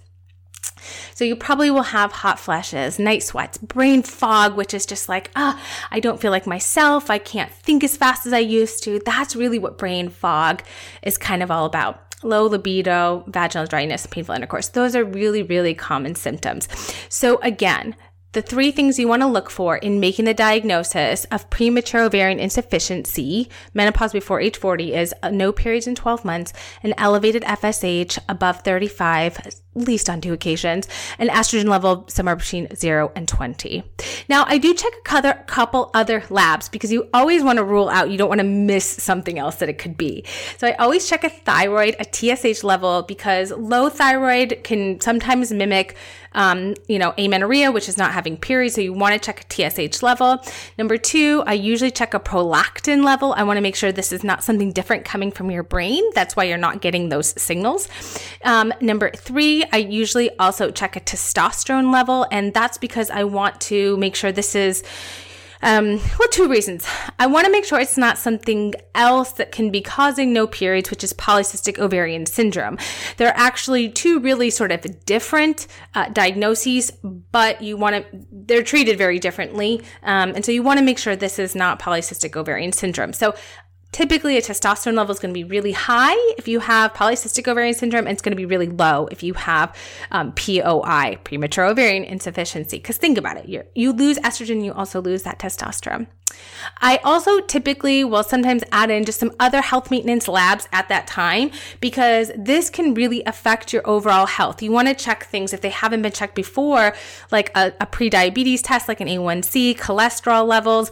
So 1.13 1.25
you 1.25 1.35
probably 1.35 1.71
will 1.71 1.83
have 1.83 2.11
hot 2.11 2.39
flashes, 2.39 2.99
night 2.99 3.23
sweats, 3.23 3.57
brain 3.57 4.03
fog, 4.03 4.55
which 4.55 4.73
is 4.73 4.85
just 4.85 5.09
like, 5.09 5.31
ah, 5.35 5.61
I 5.91 5.99
don't 5.99 6.19
feel 6.19 6.31
like 6.31 6.47
myself. 6.47 7.09
I 7.09 7.17
can't 7.17 7.51
think 7.51 7.83
as 7.83 7.97
fast 7.97 8.25
as 8.25 8.33
I 8.33 8.39
used 8.39 8.83
to. 8.83 8.99
That's 9.05 9.35
really 9.35 9.59
what 9.59 9.77
brain 9.77 10.09
fog 10.09 10.63
is 11.03 11.17
kind 11.17 11.43
of 11.43 11.51
all 11.51 11.65
about. 11.65 12.15
Low 12.23 12.45
libido, 12.45 13.23
vaginal 13.27 13.65
dryness, 13.65 14.05
painful 14.05 14.35
intercourse. 14.35 14.67
Those 14.69 14.95
are 14.95 15.03
really, 15.03 15.41
really 15.41 15.73
common 15.73 16.15
symptoms. 16.15 16.67
So 17.09 17.39
again, 17.41 17.95
the 18.33 18.41
three 18.41 18.71
things 18.71 18.97
you 18.97 19.09
want 19.09 19.21
to 19.23 19.27
look 19.27 19.49
for 19.49 19.75
in 19.75 19.99
making 19.99 20.23
the 20.23 20.33
diagnosis 20.33 21.25
of 21.25 21.49
premature 21.49 22.03
ovarian 22.03 22.39
insufficiency, 22.39 23.49
menopause 23.73 24.13
before 24.13 24.39
age 24.39 24.57
40, 24.57 24.93
is 24.93 25.13
no 25.31 25.51
periods 25.51 25.85
in 25.85 25.95
12 25.95 26.23
months, 26.23 26.53
an 26.81 26.93
elevated 26.97 27.43
FSH 27.43 28.19
above 28.29 28.61
35, 28.61 29.37
least 29.73 30.09
on 30.09 30.21
two 30.21 30.33
occasions, 30.33 30.87
an 31.17 31.29
estrogen 31.29 31.67
level 31.67 32.05
somewhere 32.07 32.35
between 32.35 32.73
zero 32.75 33.11
and 33.15 33.27
20. 33.27 33.83
Now, 34.27 34.45
I 34.47 34.57
do 34.57 34.73
check 34.73 34.91
a 35.05 35.33
couple 35.47 35.91
other 35.93 36.23
labs 36.29 36.69
because 36.69 36.91
you 36.91 37.09
always 37.13 37.43
want 37.43 37.57
to 37.57 37.63
rule 37.63 37.89
out, 37.89 38.09
you 38.09 38.17
don't 38.17 38.29
want 38.29 38.39
to 38.39 38.47
miss 38.47 38.85
something 38.85 39.39
else 39.39 39.55
that 39.55 39.69
it 39.69 39.77
could 39.77 39.97
be. 39.97 40.25
So 40.57 40.67
I 40.67 40.73
always 40.73 41.07
check 41.07 41.23
a 41.23 41.29
thyroid, 41.29 41.95
a 41.99 42.05
TSH 42.05 42.63
level, 42.63 43.03
because 43.03 43.51
low 43.51 43.89
thyroid 43.89 44.59
can 44.63 44.99
sometimes 44.99 45.51
mimic 45.51 45.95
um, 46.33 46.75
you 46.87 46.97
know, 46.97 47.13
amenorrhea, 47.17 47.71
which 47.71 47.89
is 47.89 47.97
not 47.97 48.11
having 48.11 48.37
periods. 48.37 48.75
So 48.75 48.81
you 48.81 48.93
want 48.93 49.13
to 49.13 49.19
check 49.19 49.41
a 49.41 49.69
TSH 49.69 50.01
level. 50.01 50.43
Number 50.77 50.97
two, 50.97 51.43
I 51.45 51.53
usually 51.53 51.91
check 51.91 52.13
a 52.13 52.19
prolactin 52.19 53.03
level. 53.03 53.33
I 53.33 53.43
want 53.43 53.57
to 53.57 53.61
make 53.61 53.75
sure 53.75 53.91
this 53.91 54.11
is 54.11 54.23
not 54.23 54.43
something 54.43 54.71
different 54.71 55.05
coming 55.05 55.31
from 55.31 55.51
your 55.51 55.63
brain. 55.63 56.03
That's 56.13 56.35
why 56.35 56.45
you're 56.45 56.57
not 56.57 56.81
getting 56.81 57.09
those 57.09 57.39
signals. 57.41 57.89
Um, 58.43 58.73
number 58.81 59.11
three, 59.11 59.60
I 59.71 59.77
usually 59.77 60.35
also 60.37 60.71
check 60.71 60.95
a 60.95 60.99
testosterone 60.99 61.91
level. 61.91 62.27
And 62.31 62.53
that's 62.53 62.77
because 62.77 63.09
I 63.09 63.23
want 63.23 63.59
to 63.61 63.97
make 63.97 64.15
sure 64.15 64.31
this 64.31 64.55
is 64.55 64.83
um, 65.63 65.97
well, 66.19 66.27
two 66.31 66.47
reasons. 66.49 66.87
I 67.19 67.27
want 67.27 67.45
to 67.45 67.51
make 67.51 67.65
sure 67.65 67.79
it's 67.79 67.97
not 67.97 68.17
something 68.17 68.73
else 68.95 69.33
that 69.33 69.51
can 69.51 69.69
be 69.69 69.81
causing 69.81 70.33
no 70.33 70.47
periods, 70.47 70.89
which 70.89 71.03
is 71.03 71.13
polycystic 71.13 71.77
ovarian 71.77 72.25
syndrome. 72.25 72.77
There 73.17 73.27
are 73.27 73.37
actually 73.37 73.89
two 73.89 74.19
really 74.19 74.49
sort 74.49 74.71
of 74.71 75.05
different 75.05 75.67
uh, 75.93 76.09
diagnoses, 76.09 76.91
but 77.03 77.61
you 77.61 77.77
want 77.77 77.95
to, 77.95 78.05
they're 78.31 78.63
treated 78.63 78.97
very 78.97 79.19
differently. 79.19 79.83
Um, 80.03 80.31
and 80.31 80.43
so 80.43 80.51
you 80.51 80.63
want 80.63 80.79
to 80.79 80.85
make 80.85 80.97
sure 80.97 81.15
this 81.15 81.37
is 81.37 81.53
not 81.53 81.79
polycystic 81.79 82.35
ovarian 82.35 82.71
syndrome. 82.71 83.13
So 83.13 83.35
Typically, 83.91 84.37
a 84.37 84.41
testosterone 84.41 84.95
level 84.95 85.11
is 85.11 85.19
going 85.19 85.33
to 85.33 85.37
be 85.37 85.43
really 85.43 85.73
high 85.73 86.15
if 86.37 86.47
you 86.47 86.61
have 86.61 86.93
polycystic 86.93 87.47
ovarian 87.47 87.73
syndrome, 87.73 88.07
and 88.07 88.13
it's 88.13 88.21
going 88.21 88.31
to 88.31 88.37
be 88.37 88.45
really 88.45 88.67
low 88.67 89.07
if 89.11 89.21
you 89.21 89.33
have 89.33 89.75
um, 90.11 90.31
POI, 90.33 91.17
premature 91.23 91.65
ovarian 91.65 92.03
insufficiency. 92.03 92.77
Because 92.77 92.97
think 92.97 93.17
about 93.17 93.37
it, 93.37 93.49
you 93.49 93.63
you 93.75 93.91
lose 93.91 94.17
estrogen, 94.19 94.63
you 94.63 94.71
also 94.71 95.01
lose 95.01 95.23
that 95.23 95.39
testosterone. 95.39 96.07
I 96.79 96.97
also 97.03 97.41
typically 97.41 98.03
will 98.05 98.23
sometimes 98.23 98.63
add 98.71 98.89
in 98.89 99.03
just 99.03 99.19
some 99.19 99.33
other 99.39 99.61
health 99.61 99.91
maintenance 99.91 100.29
labs 100.29 100.67
at 100.71 100.87
that 100.89 101.07
time 101.07 101.51
because 101.81 102.31
this 102.37 102.69
can 102.69 102.93
really 102.93 103.21
affect 103.25 103.73
your 103.73 103.87
overall 103.87 104.25
health. 104.25 104.61
You 104.61 104.71
want 104.71 104.87
to 104.87 104.93
check 104.93 105.25
things 105.25 105.53
if 105.53 105.61
they 105.61 105.69
haven't 105.69 106.01
been 106.01 106.11
checked 106.11 106.35
before, 106.35 106.95
like 107.31 107.51
a, 107.55 107.73
a 107.81 107.85
pre-diabetes 107.85 108.61
test, 108.61 108.87
like 108.87 109.01
an 109.01 109.07
A1C, 109.07 109.77
cholesterol 109.77 110.47
levels 110.47 110.91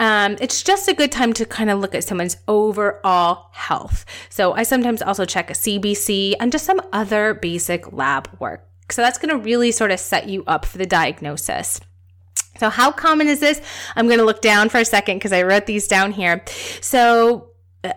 um, 0.00 0.38
it's 0.40 0.62
just 0.62 0.88
a 0.88 0.94
good 0.94 1.12
time 1.12 1.34
to 1.34 1.44
kind 1.44 1.68
of 1.68 1.78
look 1.78 1.94
at 1.94 2.02
someone's 2.04 2.38
overall 2.48 3.50
health. 3.52 4.06
So 4.30 4.54
I 4.54 4.62
sometimes 4.62 5.02
also 5.02 5.26
check 5.26 5.50
a 5.50 5.52
CBC 5.52 6.34
and 6.40 6.50
just 6.50 6.64
some 6.64 6.80
other 6.92 7.34
basic 7.34 7.92
lab 7.92 8.28
work. 8.40 8.66
So 8.90 9.02
that's 9.02 9.18
going 9.18 9.28
to 9.28 9.36
really 9.36 9.70
sort 9.70 9.92
of 9.92 10.00
set 10.00 10.26
you 10.26 10.42
up 10.46 10.64
for 10.64 10.78
the 10.78 10.86
diagnosis. 10.86 11.80
So 12.58 12.70
how 12.70 12.90
common 12.90 13.28
is 13.28 13.40
this? 13.40 13.60
I'm 13.94 14.06
going 14.06 14.18
to 14.18 14.24
look 14.24 14.40
down 14.40 14.70
for 14.70 14.78
a 14.78 14.84
second 14.84 15.18
because 15.18 15.32
I 15.32 15.42
wrote 15.42 15.66
these 15.66 15.86
down 15.86 16.12
here. 16.12 16.42
So 16.80 17.50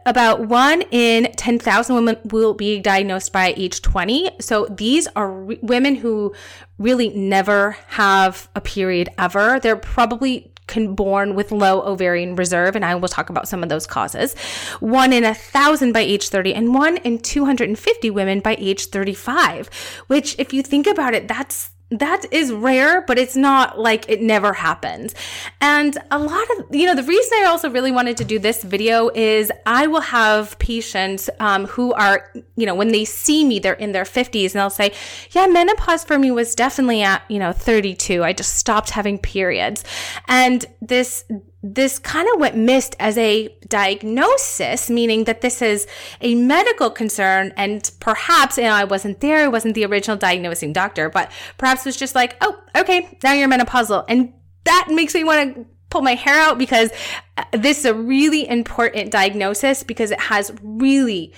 about 0.06 0.48
one 0.48 0.84
in 0.92 1.32
10,000 1.36 1.96
women 1.96 2.18
will 2.26 2.54
be 2.54 2.80
diagnosed 2.80 3.34
by 3.34 3.54
age 3.58 3.82
20. 3.82 4.30
So 4.40 4.66
these 4.70 5.08
are 5.16 5.30
re- 5.30 5.60
women 5.62 5.96
who 5.96 6.34
really 6.78 7.10
never 7.10 7.78
have 7.88 8.50
a 8.56 8.62
period 8.62 9.10
ever. 9.18 9.60
They're 9.60 9.76
probably 9.76 10.53
can 10.68 10.96
born 10.96 11.36
with 11.36 11.52
low 11.52 11.82
ovarian 11.82 12.36
reserve, 12.36 12.76
and 12.76 12.86
I 12.86 12.96
will 12.96 13.08
talk 13.08 13.30
about 13.30 13.48
some 13.48 13.64
of 13.64 13.70
those 13.70 13.86
causes. 13.86 14.36
One 14.80 15.14
in 15.14 15.24
a 15.24 15.34
thousand 15.34 15.94
by 15.94 16.02
age 16.02 16.30
30, 16.30 16.54
and 16.54 16.74
one 16.74 16.98
in 16.98 17.20
250 17.20 18.10
women 18.10 18.40
by 18.40 18.56
age 18.60 18.88
35, 18.88 19.70
which, 20.08 20.36
if 20.40 20.54
you 20.54 20.64
think 20.64 20.88
about 20.88 21.14
it, 21.14 21.28
that's 21.28 21.73
that 22.00 22.26
is 22.32 22.52
rare, 22.52 23.02
but 23.02 23.20
it's 23.20 23.36
not 23.36 23.80
like 23.80 24.10
it 24.10 24.22
never 24.22 24.54
happens. 24.54 25.14
And 25.62 25.98
a 26.10 26.18
lot 26.18 26.48
of, 26.58 26.76
you 26.76 26.86
know, 26.86 26.96
the 26.96 27.04
reason 27.04 27.32
I 27.42 27.46
also 27.46 27.70
really 27.70 27.92
wanted 27.92 28.18
to 28.18 28.26
do 28.26 28.40
this 28.40 28.64
video 28.64 29.10
is 29.14 29.52
I 29.66 29.88
will 29.88 30.02
have 30.02 30.58
patients 30.60 31.30
um, 31.40 31.66
who 31.66 31.94
are, 31.94 32.32
you 32.56 32.66
know, 32.66 32.76
when 32.76 32.90
they 32.90 33.06
see 33.06 33.46
me, 33.46 33.60
they're 33.60 33.74
in 33.74 33.92
their 33.92 34.06
50s 34.06 34.46
and 34.46 34.54
they'll 34.54 34.70
say, 34.70 34.94
yeah, 35.32 35.46
menopause 35.46 36.04
for 36.04 36.18
me 36.18 36.32
was 36.32 36.56
definitely 36.56 37.04
at, 37.04 37.24
you 37.30 37.40
know, 37.40 37.52
32. 37.52 38.24
I 38.24 38.34
just 38.34 38.56
stopped 38.56 38.90
having 38.90 39.20
periods. 39.20 39.84
And 40.28 40.66
this 40.82 41.26
this 41.64 41.98
kind 41.98 42.28
of 42.34 42.42
went 42.42 42.58
missed 42.58 42.94
as 43.00 43.18
a 43.18 43.48
diagnosis, 43.70 44.90
meaning 44.90 45.24
that 45.24 45.40
this 45.40 45.62
is 45.62 45.88
a 46.20 46.36
medical 46.36 46.90
concern. 46.90 47.54
And 47.56 47.90
perhaps, 48.02 48.58
you 48.58 48.66
know, 48.66 48.74
I 48.74 48.84
wasn't 48.84 49.22
there, 49.22 49.46
I 49.46 49.48
wasn't 49.48 49.76
the 49.76 49.86
original 49.86 50.18
diagnosing 50.18 50.74
doctor, 50.74 51.10
but 51.10 51.32
perhaps 51.58 51.86
it 51.86 51.90
was 51.90 51.98
just 51.98 52.16
like, 52.16 52.36
oh, 52.42 52.62
okay, 52.76 53.18
now 53.24 53.32
you're 53.32 53.48
menopausal. 53.48 54.04
And 54.10 54.34
that 54.66 54.90
makes 54.90 55.16
me 55.16 55.24
want 55.24 55.56
to 55.56 55.66
pull 55.90 56.02
my 56.02 56.16
hair 56.16 56.36
out 56.36 56.58
because 56.58 56.92
uh, 57.38 57.46
this 57.54 57.80
is 57.80 57.86
a 57.86 57.94
really 57.94 58.48
important 58.48 59.12
diagnosis 59.12 59.84
because 59.84 60.12
it 60.12 60.20
has 60.20 60.52
really, 60.62 61.34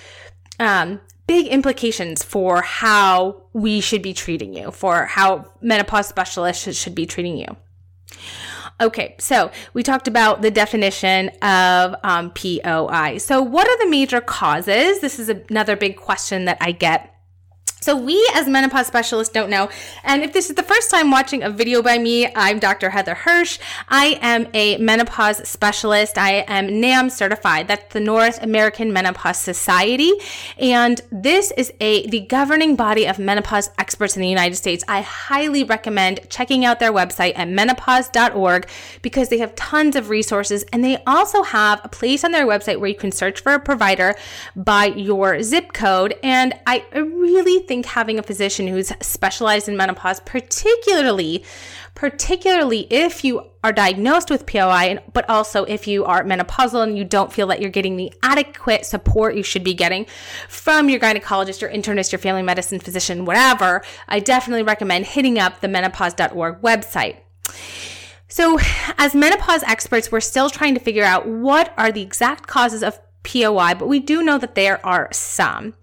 um, 0.58 1.00
big 1.26 1.46
implications 1.48 2.22
for 2.22 2.62
how 2.62 3.42
we 3.52 3.80
should 3.80 4.02
be 4.02 4.14
treating 4.14 4.54
you, 4.54 4.70
for 4.70 5.06
how 5.06 5.44
menopause 5.60 6.06
specialists 6.06 6.76
should 6.76 6.94
be 6.94 7.04
treating 7.06 7.36
you. 7.36 7.56
Okay, 8.78 9.14
so 9.18 9.50
we 9.72 9.82
talked 9.82 10.06
about 10.06 10.42
the 10.42 10.50
definition 10.50 11.30
of 11.40 11.94
um, 12.04 12.30
POI. 12.32 13.16
So, 13.16 13.40
what 13.40 13.66
are 13.66 13.78
the 13.78 13.88
major 13.88 14.20
causes? 14.20 15.00
This 15.00 15.18
is 15.18 15.30
another 15.30 15.76
big 15.76 15.96
question 15.96 16.44
that 16.44 16.58
I 16.60 16.72
get 16.72 17.15
so 17.86 17.94
we 17.94 18.28
as 18.34 18.48
menopause 18.48 18.88
specialists 18.88 19.32
don't 19.32 19.48
know. 19.48 19.70
And 20.02 20.24
if 20.24 20.32
this 20.32 20.50
is 20.50 20.56
the 20.56 20.64
first 20.64 20.90
time 20.90 21.12
watching 21.12 21.44
a 21.44 21.50
video 21.50 21.82
by 21.82 21.98
me, 21.98 22.26
I'm 22.34 22.58
Dr. 22.58 22.90
Heather 22.90 23.14
Hirsch. 23.14 23.60
I 23.88 24.18
am 24.20 24.48
a 24.54 24.76
menopause 24.78 25.48
specialist. 25.48 26.18
I 26.18 26.44
am 26.48 26.80
NAM 26.80 27.10
certified. 27.10 27.68
That's 27.68 27.94
the 27.94 28.00
North 28.00 28.42
American 28.42 28.92
Menopause 28.92 29.38
Society. 29.38 30.10
And 30.58 31.00
this 31.12 31.52
is 31.56 31.72
a 31.78 32.08
the 32.08 32.22
governing 32.22 32.74
body 32.74 33.06
of 33.06 33.20
menopause 33.20 33.70
experts 33.78 34.16
in 34.16 34.22
the 34.22 34.28
United 34.28 34.56
States. 34.56 34.82
I 34.88 35.02
highly 35.02 35.62
recommend 35.62 36.28
checking 36.28 36.64
out 36.64 36.80
their 36.80 36.92
website 36.92 37.38
at 37.38 37.46
menopause.org 37.46 38.66
because 39.00 39.28
they 39.28 39.38
have 39.38 39.54
tons 39.54 39.94
of 39.94 40.10
resources 40.10 40.64
and 40.72 40.82
they 40.82 41.00
also 41.06 41.44
have 41.44 41.80
a 41.84 41.88
place 41.88 42.24
on 42.24 42.32
their 42.32 42.48
website 42.48 42.80
where 42.80 42.88
you 42.88 42.96
can 42.96 43.12
search 43.12 43.38
for 43.38 43.54
a 43.54 43.60
provider 43.60 44.16
by 44.56 44.86
your 44.86 45.40
zip 45.44 45.72
code. 45.72 46.16
And 46.24 46.52
I 46.66 46.84
really 46.92 47.60
think 47.60 47.75
having 47.84 48.18
a 48.18 48.22
physician 48.22 48.66
who's 48.66 48.92
specialized 49.00 49.68
in 49.68 49.76
menopause, 49.76 50.20
particularly, 50.20 51.44
particularly 51.94 52.86
if 52.90 53.24
you 53.24 53.50
are 53.62 53.72
diagnosed 53.72 54.30
with 54.30 54.46
POI, 54.46 54.98
but 55.12 55.28
also 55.28 55.64
if 55.64 55.86
you 55.86 56.04
are 56.04 56.24
menopausal 56.24 56.82
and 56.82 56.96
you 56.96 57.04
don't 57.04 57.32
feel 57.32 57.48
that 57.48 57.60
you're 57.60 57.70
getting 57.70 57.96
the 57.96 58.12
adequate 58.22 58.86
support 58.86 59.34
you 59.34 59.42
should 59.42 59.64
be 59.64 59.74
getting 59.74 60.06
from 60.48 60.88
your 60.88 61.00
gynecologist, 61.00 61.60
your 61.60 61.70
internist, 61.70 62.12
your 62.12 62.18
family 62.18 62.42
medicine 62.42 62.78
physician, 62.78 63.24
whatever, 63.24 63.82
I 64.08 64.20
definitely 64.20 64.62
recommend 64.62 65.06
hitting 65.06 65.38
up 65.38 65.60
the 65.60 65.68
menopause.org 65.68 66.62
website. 66.62 67.18
So, 68.28 68.58
as 68.98 69.14
menopause 69.14 69.62
experts, 69.62 70.10
we're 70.10 70.20
still 70.20 70.50
trying 70.50 70.74
to 70.74 70.80
figure 70.80 71.04
out 71.04 71.28
what 71.28 71.72
are 71.76 71.92
the 71.92 72.02
exact 72.02 72.46
causes 72.46 72.82
of 72.82 72.98
POI, 73.26 73.74
but 73.74 73.88
we 73.88 74.00
do 74.00 74.22
know 74.22 74.38
that 74.38 74.54
there 74.54 74.84
are 74.86 75.08
some. 75.12 75.74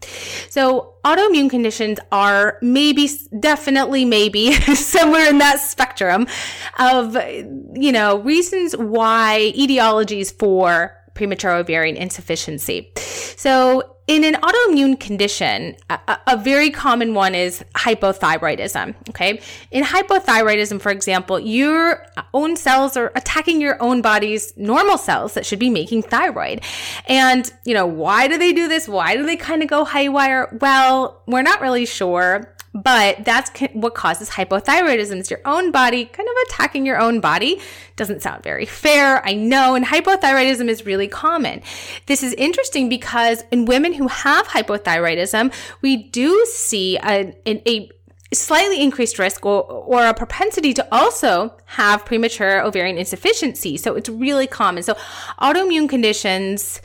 So 0.50 0.96
autoimmune 1.06 1.50
conditions 1.50 2.00
are 2.12 2.58
maybe, 2.62 3.10
definitely 3.40 4.06
maybe 4.06 4.54
somewhere 4.76 5.30
in 5.30 5.38
that 5.40 5.60
spectrum 5.60 6.28
of, 6.80 7.16
you 7.76 7.92
know, 7.92 8.20
reasons 8.20 8.76
why 8.78 9.54
etiologies 9.56 10.34
for 10.34 10.98
premature 11.14 11.52
ovarian 11.52 11.96
insufficiency. 11.96 12.92
So 12.96 13.94
in 14.06 14.26
an 14.26 14.34
autoimmune 14.36 15.00
condition, 15.00 15.78
a, 15.90 16.18
a, 16.28 16.38
very 16.38 16.70
common 16.70 17.14
one 17.14 17.34
is 17.34 17.64
hypothyroidism. 17.74 18.94
Okay. 19.10 19.42
In 19.72 19.84
hypothyroidism, 19.84 20.82
for 20.82 20.92
example, 20.92 21.40
your 21.40 22.06
own 22.34 22.58
cells 22.58 22.98
are 22.98 23.14
attacking 23.16 23.62
your 23.62 23.82
own 23.82 24.02
body's 24.02 24.56
normal 24.58 24.98
cells 24.98 25.36
that 25.36 25.46
should 25.46 25.60
be 25.60 25.70
making 25.70 26.04
thyroid. 26.04 26.62
And, 27.08 27.50
you 27.64 27.74
know, 27.74 27.86
why 27.86 28.28
do 28.28 28.38
they 28.38 28.52
do 28.52 28.68
this? 28.68 28.90
Why 28.90 29.16
do 29.16 29.26
they 29.26 29.38
kind 29.38 29.64
of 29.64 29.70
go 29.70 29.86
haywire? 29.86 30.58
Well, 30.60 31.22
we're 31.26 31.42
not 31.42 31.62
really 31.62 31.86
sure. 31.86 32.53
But 32.74 33.24
that's 33.24 33.52
what 33.74 33.94
causes 33.94 34.32
hypothyroidism. 34.32 35.18
It's 35.18 35.30
your 35.30 35.42
own 35.46 35.72
body 35.72 36.06
kind 36.06 36.28
of 36.28 36.36
attacking 36.48 36.86
your 36.86 37.00
own 37.00 37.20
body. 37.20 37.62
Doesn't 37.96 38.24
sound 38.24 38.44
very 38.44 38.66
fair, 38.66 39.24
I 39.26 39.34
know. 39.34 39.76
And 39.76 39.86
hypothyroidism 39.86 40.68
is 40.68 40.86
really 40.86 41.08
common. 41.08 41.62
This 42.08 42.24
is 42.24 42.34
interesting 42.34 42.90
because 42.90 43.44
in 43.52 43.66
women 43.66 43.94
who 43.94 44.08
have 44.08 44.48
hypothyroidism, 44.48 45.54
we 45.82 45.98
do 45.98 46.46
see 46.50 46.98
a, 46.98 47.36
a 47.46 47.92
slightly 48.40 48.82
increased 48.82 49.20
risk 49.20 49.46
or, 49.46 49.64
or 49.64 50.06
a 50.06 50.14
propensity 50.14 50.74
to 50.74 50.88
also 50.92 51.54
have 51.66 52.06
premature 52.06 52.62
ovarian 52.64 52.98
insufficiency. 52.98 53.78
So 53.78 53.96
it's 53.96 54.10
really 54.10 54.48
common. 54.48 54.84
So 54.84 54.96
autoimmune 55.40 55.90
conditions 55.90 56.82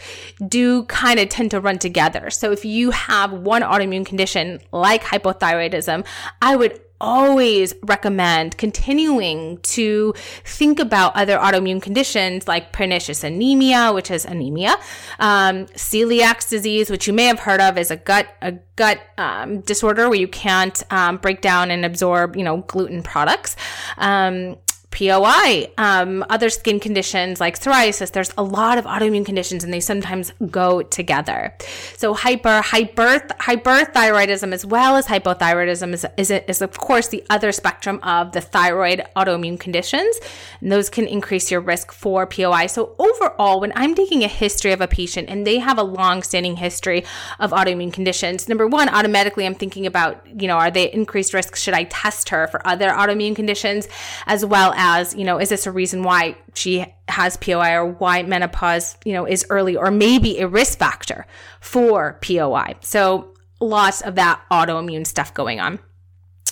do 0.47 0.85
kind 0.85 1.21
of 1.21 1.29
tend 1.29 1.51
to 1.53 1.61
run 1.61 1.79
together. 1.79 2.31
So 2.31 2.53
if 2.53 2.65
you 2.65 2.91
have 2.91 3.33
one 3.33 3.63
autoimmune 3.63 4.07
condition 4.07 4.61
like 4.73 5.03
hypothyroidism, 5.05 6.07
I 6.43 6.57
would 6.57 6.81
always 7.01 7.75
recommend 7.83 8.57
continuing 8.57 9.59
to 9.59 10.15
think 10.45 10.81
about 10.81 11.15
other 11.15 11.39
autoimmune 11.39 11.81
conditions 11.81 12.49
like 12.49 12.73
pernicious 12.73 13.25
anemia, 13.25 13.93
which 13.93 14.11
is 14.11 14.25
anemia, 14.25 14.77
um, 15.19 15.67
celiac 15.67 16.49
disease, 16.49 16.91
which 16.91 17.07
you 17.07 17.13
may 17.13 17.25
have 17.25 17.41
heard 17.41 17.61
of, 17.61 17.79
is 17.79 17.91
a 17.91 17.97
gut 17.97 18.29
a 18.43 18.53
gut 18.77 19.01
um, 19.17 19.61
disorder 19.61 20.09
where 20.09 20.19
you 20.19 20.29
can't 20.29 20.83
um, 20.91 21.17
break 21.17 21.41
down 21.41 21.71
and 21.71 21.85
absorb, 21.85 22.37
you 22.37 22.45
know, 22.45 22.59
gluten 22.69 23.03
products. 23.03 23.57
Um, 23.97 24.57
POI, 24.91 25.71
um, 25.77 26.25
other 26.31 26.49
skin 26.49 26.81
conditions 26.81 27.41
like 27.41 27.59
psoriasis. 27.59 28.11
There's 28.11 28.33
a 28.39 28.43
lot 28.43 28.79
of 28.79 28.85
autoimmune 28.87 29.25
conditions 29.25 29.63
and 29.63 29.73
they 29.73 29.81
sometimes 29.81 30.33
go 30.51 30.83
together. 30.83 31.55
So 31.97 32.15
hyper, 32.15 32.63
hyper, 32.63 33.21
hyperthyroidism 33.41 34.53
as 34.53 34.65
well 34.65 34.97
as 34.97 35.07
hypothyroidism 35.07 35.93
is, 35.93 36.07
is, 36.17 36.31
is 36.31 36.63
of 36.63 36.79
course 36.79 37.09
the 37.09 37.23
other 37.29 37.53
spectrum 37.53 38.01
of 38.03 38.33
the 38.33 38.41
thyroid 38.41 39.05
autoimmune 39.15 39.61
conditions. 39.61 40.19
And 40.61 40.73
those 40.73 40.89
can 40.89 41.07
increase 41.07 41.51
your 41.51 41.61
risk 41.61 41.93
for 41.93 42.27
POI. 42.27 42.67
So 42.67 42.95
overall, 42.99 43.61
when 43.61 43.73
I'm 43.77 43.95
taking 43.95 44.25
a 44.25 44.29
history 44.29 44.73
of 44.73 44.81
a 44.81 44.89
patient 44.89 45.29
and 45.29 45.47
they 45.47 45.59
have 45.59 45.79
a 45.79 45.83
long 45.83 46.23
standing 46.23 46.57
history 46.57 47.05
of 47.39 47.51
autoimmune 47.51 47.93
conditions, 47.93 48.49
number 48.49 48.67
one, 48.67 48.89
automatically 48.89 49.45
I'm 49.45 49.55
thinking 49.55 49.85
about, 49.85 50.27
you 50.41 50.49
know, 50.49 50.57
are 50.57 50.71
they 50.71 50.91
increased 50.91 51.35
risk? 51.35 51.57
Should 51.57 51.75
I 51.75 51.85
test 51.85 52.31
her 52.31 52.47
for 52.47 52.67
other 52.67 52.89
autoimmune 52.89 53.37
conditions 53.37 53.87
as 54.27 54.45
well 54.45 54.73
as, 54.79 55.15
you 55.15 55.25
know, 55.25 55.39
is 55.39 55.51
this 55.51 55.67
a 55.67 55.73
reason 55.73 56.03
why 56.05 56.37
she 56.55 56.87
has 57.09 57.37
POI 57.37 57.75
or 57.75 57.87
why 57.87 58.23
menopause, 58.23 58.97
you 59.05 59.13
know, 59.13 59.27
is 59.27 59.45
early 59.51 59.77
or 59.77 59.91
maybe 59.91 60.39
a 60.39 60.49
risk 60.49 60.79
factor 60.79 61.27
for 61.61 62.19
POI? 62.23 62.77
So 62.81 63.35
lots 63.61 64.01
of 64.01 64.15
that 64.15 64.41
autoimmune 64.51 65.07
stuff 65.07 65.35
going 65.35 65.59
on. 65.61 65.81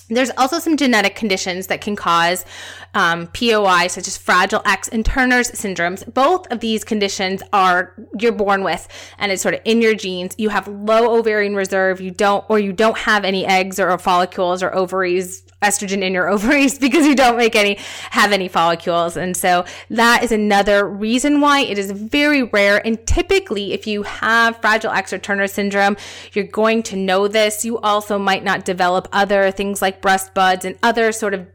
There's 0.09 0.31
also 0.37 0.59
some 0.59 0.77
genetic 0.77 1.15
conditions 1.15 1.67
that 1.67 1.81
can 1.81 1.95
cause 1.95 2.45
um, 2.93 3.27
POI, 3.27 3.87
such 3.87 4.07
as 4.07 4.17
Fragile 4.17 4.61
X 4.65 4.87
and 4.87 5.05
Turner's 5.05 5.51
syndromes. 5.51 6.13
Both 6.13 6.49
of 6.51 6.61
these 6.61 6.85
conditions 6.85 7.43
are 7.51 7.93
you're 8.17 8.31
born 8.31 8.63
with, 8.63 8.87
and 9.17 9.31
it's 9.31 9.41
sort 9.41 9.55
of 9.55 9.61
in 9.65 9.81
your 9.81 9.95
genes. 9.95 10.33
You 10.37 10.49
have 10.49 10.67
low 10.67 11.17
ovarian 11.17 11.55
reserve. 11.55 11.99
You 11.99 12.11
don't, 12.11 12.45
or 12.49 12.57
you 12.57 12.71
don't 12.71 12.97
have 12.97 13.25
any 13.25 13.45
eggs 13.45 13.81
or 13.81 13.97
follicles 13.97 14.63
or 14.63 14.73
ovaries 14.73 15.43
estrogen 15.61 16.01
in 16.03 16.13
your 16.13 16.29
ovaries 16.37 16.77
because 16.77 17.05
you 17.05 17.15
don't 17.15 17.37
make 17.37 17.55
any 17.55 17.75
have 18.11 18.31
any 18.31 18.47
follicles 18.47 19.17
and 19.17 19.35
so 19.35 19.65
that 19.89 20.23
is 20.23 20.31
another 20.31 20.87
reason 20.87 21.41
why 21.41 21.61
it 21.61 21.77
is 21.77 21.91
very 21.91 22.43
rare 22.43 22.85
and 22.85 23.05
typically 23.07 23.73
if 23.73 23.87
you 23.87 24.03
have 24.03 24.59
fragile 24.61 24.91
x 24.91 25.11
or 25.11 25.17
turner 25.17 25.47
syndrome 25.47 25.97
you're 26.33 26.45
going 26.45 26.83
to 26.83 26.95
know 26.95 27.27
this 27.27 27.65
you 27.65 27.77
also 27.79 28.19
might 28.19 28.43
not 28.43 28.65
develop 28.65 29.07
other 29.11 29.49
things 29.51 29.81
like 29.81 30.01
breast 30.01 30.33
buds 30.33 30.63
and 30.63 30.77
other 30.83 31.11
sort 31.11 31.33
of 31.33 31.47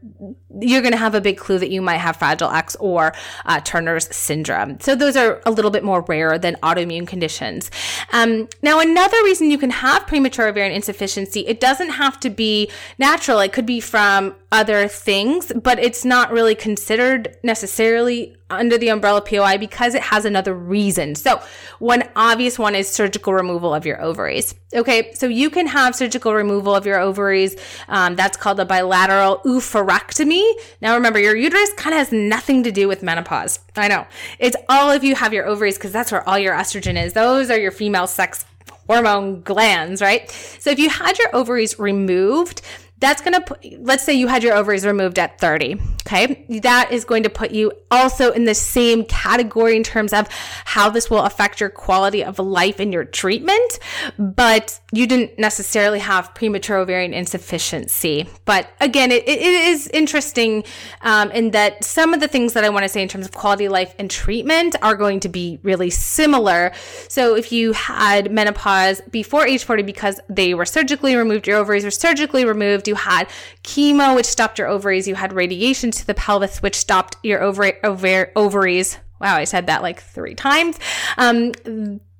you're 0.59 0.81
going 0.81 0.91
to 0.91 0.97
have 0.97 1.15
a 1.15 1.21
big 1.21 1.37
clue 1.37 1.57
that 1.57 1.71
you 1.71 1.81
might 1.81 1.97
have 1.97 2.17
Fragile 2.17 2.51
X 2.51 2.75
or 2.79 3.13
uh, 3.45 3.59
Turner's 3.61 4.13
syndrome. 4.15 4.79
So 4.79 4.95
those 4.95 5.15
are 5.15 5.41
a 5.45 5.51
little 5.51 5.71
bit 5.71 5.83
more 5.83 6.01
rare 6.01 6.37
than 6.37 6.55
autoimmune 6.57 7.07
conditions. 7.07 7.71
Um, 8.11 8.47
now, 8.61 8.79
another 8.79 9.17
reason 9.23 9.49
you 9.49 9.57
can 9.57 9.71
have 9.71 10.05
premature 10.05 10.47
ovarian 10.47 10.73
insufficiency, 10.73 11.41
it 11.41 11.59
doesn't 11.59 11.91
have 11.91 12.19
to 12.21 12.29
be 12.29 12.69
natural. 12.97 13.39
It 13.39 13.53
could 13.53 13.65
be 13.65 13.79
from 13.93 14.35
other 14.51 14.87
things, 14.87 15.51
but 15.53 15.77
it's 15.77 16.03
not 16.03 16.31
really 16.31 16.55
considered 16.55 17.37
necessarily 17.43 18.35
under 18.49 18.75
the 18.75 18.87
umbrella 18.87 19.21
POI 19.21 19.59
because 19.59 19.93
it 19.93 20.01
has 20.01 20.25
another 20.25 20.55
reason. 20.55 21.13
So, 21.13 21.39
one 21.77 22.03
obvious 22.15 22.57
one 22.57 22.73
is 22.73 22.89
surgical 22.89 23.35
removal 23.35 23.71
of 23.71 23.85
your 23.85 24.01
ovaries. 24.01 24.55
Okay, 24.73 25.13
so 25.13 25.27
you 25.27 25.51
can 25.51 25.67
have 25.67 25.95
surgical 25.95 26.33
removal 26.33 26.73
of 26.73 26.87
your 26.87 26.99
ovaries. 26.99 27.55
Um, 27.87 28.15
that's 28.15 28.35
called 28.35 28.59
a 28.59 28.65
bilateral 28.65 29.41
oophorectomy. 29.45 30.43
Now, 30.81 30.95
remember, 30.95 31.19
your 31.19 31.35
uterus 31.35 31.71
kind 31.73 31.93
of 31.93 31.99
has 31.99 32.11
nothing 32.11 32.63
to 32.63 32.71
do 32.71 32.87
with 32.87 33.03
menopause. 33.03 33.59
I 33.75 33.89
know 33.89 34.07
it's 34.39 34.57
all 34.69 34.89
if 34.89 35.03
you 35.03 35.13
have 35.13 35.33
your 35.33 35.45
ovaries 35.45 35.77
because 35.77 35.91
that's 35.91 36.11
where 36.11 36.27
all 36.27 36.39
your 36.39 36.55
estrogen 36.55 36.99
is. 36.99 37.13
Those 37.13 37.51
are 37.51 37.59
your 37.59 37.69
female 37.69 38.07
sex 38.07 38.43
hormone 38.87 39.41
glands, 39.41 40.01
right? 40.01 40.29
So 40.59 40.69
if 40.69 40.79
you 40.79 40.89
had 40.89 41.17
your 41.17 41.35
ovaries 41.35 41.79
removed, 41.79 42.61
that's 43.03 43.21
going 43.21 43.33
to 43.33 43.41
put, 43.41 43.65
let's 43.81 44.03
say 44.03 44.13
you 44.13 44.27
had 44.27 44.43
your 44.43 44.55
ovaries 44.55 44.85
removed 44.85 45.19
at 45.19 45.37
30. 45.39 45.77
Okay. 46.07 46.45
That 46.61 46.91
is 46.91 47.05
going 47.05 47.23
to 47.23 47.29
put 47.29 47.51
you 47.51 47.71
also 47.91 48.31
in 48.31 48.45
the 48.45 48.55
same 48.55 49.03
category 49.05 49.75
in 49.75 49.83
terms 49.83 50.13
of 50.13 50.27
how 50.65 50.89
this 50.89 51.09
will 51.09 51.23
affect 51.23 51.59
your 51.59 51.69
quality 51.69 52.23
of 52.23 52.39
life 52.39 52.79
and 52.79 52.93
your 52.93 53.03
treatment. 53.03 53.79
But 54.17 54.79
you 54.91 55.07
didn't 55.07 55.37
necessarily 55.37 55.99
have 55.99 56.33
premature 56.33 56.77
ovarian 56.77 57.13
insufficiency. 57.13 58.27
But 58.45 58.69
again, 58.79 59.11
it, 59.11 59.27
it 59.27 59.39
is 59.39 59.87
interesting 59.87 60.63
um, 61.01 61.31
in 61.31 61.51
that 61.51 61.83
some 61.83 62.13
of 62.13 62.19
the 62.19 62.27
things 62.27 62.53
that 62.53 62.63
I 62.63 62.69
want 62.69 62.83
to 62.83 62.89
say 62.89 63.01
in 63.01 63.09
terms 63.09 63.25
of 63.25 63.33
quality 63.33 63.65
of 63.65 63.71
life 63.71 63.95
and 63.97 64.09
treatment 64.09 64.75
are 64.81 64.95
going 64.95 65.19
to 65.21 65.29
be 65.29 65.59
really 65.63 65.89
similar. 65.89 66.71
So 67.09 67.35
if 67.35 67.51
you 67.51 67.73
had 67.73 68.31
menopause 68.31 69.01
before 69.09 69.45
age 69.45 69.63
40 69.63 69.83
because 69.83 70.19
they 70.29 70.53
were 70.53 70.65
surgically 70.65 71.15
removed, 71.15 71.47
your 71.47 71.57
ovaries 71.57 71.83
were 71.83 71.91
surgically 71.91 72.45
removed, 72.45 72.87
you 72.93 72.99
had 72.99 73.27
chemo, 73.63 74.15
which 74.15 74.25
stopped 74.25 74.59
your 74.59 74.67
ovaries. 74.67 75.07
You 75.07 75.15
had 75.15 75.33
radiation 75.33 75.91
to 75.91 76.05
the 76.05 76.13
pelvis, 76.13 76.61
which 76.61 76.75
stopped 76.75 77.17
your 77.23 77.39
ovar- 77.39 77.81
ovar- 77.81 78.31
ovaries. 78.35 78.97
Wow, 79.19 79.35
I 79.35 79.45
said 79.45 79.67
that 79.67 79.81
like 79.81 80.01
three 80.01 80.35
times. 80.35 80.79
Um, 81.17 81.53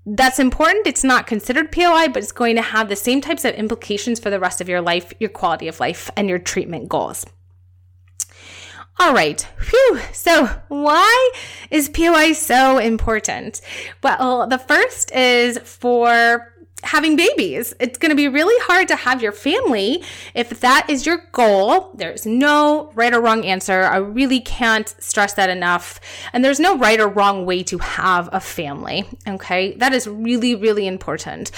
that's 0.05 0.39
important. 0.39 0.87
It's 0.87 1.03
not 1.03 1.27
considered 1.27 1.71
POI, 1.71 2.07
but 2.07 2.23
it's 2.23 2.31
going 2.31 2.55
to 2.55 2.61
have 2.61 2.89
the 2.89 2.95
same 2.95 3.21
types 3.21 3.45
of 3.45 3.53
implications 3.55 4.19
for 4.19 4.29
the 4.29 4.39
rest 4.39 4.61
of 4.61 4.67
your 4.67 4.81
life, 4.81 5.13
your 5.19 5.29
quality 5.29 5.67
of 5.67 5.79
life, 5.79 6.09
and 6.17 6.27
your 6.27 6.39
treatment 6.39 6.89
goals. 6.89 7.25
All 8.99 9.13
right. 9.13 9.45
Phew. 9.59 9.99
So 10.11 10.49
why 10.67 11.31
is 11.71 11.89
POI 11.89 12.33
so 12.33 12.77
important? 12.77 13.61
Well, 14.01 14.47
the 14.47 14.59
first 14.59 15.11
is 15.11 15.57
for 15.59 16.52
having 16.83 17.15
babies. 17.15 17.73
It's 17.79 17.97
going 17.97 18.09
to 18.09 18.15
be 18.15 18.27
really 18.27 18.55
hard 18.65 18.87
to 18.89 18.95
have 18.95 19.21
your 19.21 19.31
family 19.31 20.03
if 20.33 20.59
that 20.61 20.89
is 20.89 21.05
your 21.05 21.23
goal. 21.31 21.91
There's 21.95 22.25
no 22.25 22.91
right 22.95 23.13
or 23.13 23.21
wrong 23.21 23.45
answer. 23.45 23.83
I 23.83 23.97
really 23.97 24.39
can't 24.39 24.93
stress 24.99 25.33
that 25.33 25.49
enough. 25.49 25.99
And 26.33 26.43
there's 26.43 26.59
no 26.59 26.77
right 26.77 26.99
or 26.99 27.07
wrong 27.07 27.45
way 27.45 27.63
to 27.63 27.77
have 27.79 28.29
a 28.31 28.39
family. 28.39 29.05
Okay. 29.27 29.75
That 29.75 29.93
is 29.93 30.07
really, 30.07 30.55
really 30.55 30.87
important. 30.87 31.51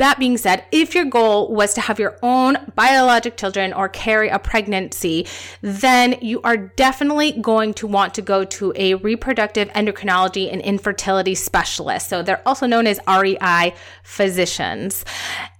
That 0.00 0.18
being 0.18 0.38
said, 0.38 0.64
if 0.72 0.94
your 0.94 1.04
goal 1.04 1.52
was 1.52 1.74
to 1.74 1.82
have 1.82 1.98
your 1.98 2.18
own 2.22 2.56
biologic 2.74 3.36
children 3.36 3.74
or 3.74 3.86
carry 3.86 4.30
a 4.30 4.38
pregnancy, 4.38 5.26
then 5.60 6.16
you 6.22 6.40
are 6.40 6.56
definitely 6.56 7.32
going 7.32 7.74
to 7.74 7.86
want 7.86 8.14
to 8.14 8.22
go 8.22 8.44
to 8.44 8.72
a 8.76 8.94
reproductive 8.94 9.68
endocrinology 9.74 10.50
and 10.50 10.62
infertility 10.62 11.34
specialist. 11.34 12.08
So 12.08 12.22
they're 12.22 12.40
also 12.48 12.66
known 12.66 12.86
as 12.86 12.98
REI 13.06 13.74
physicians. 14.02 15.04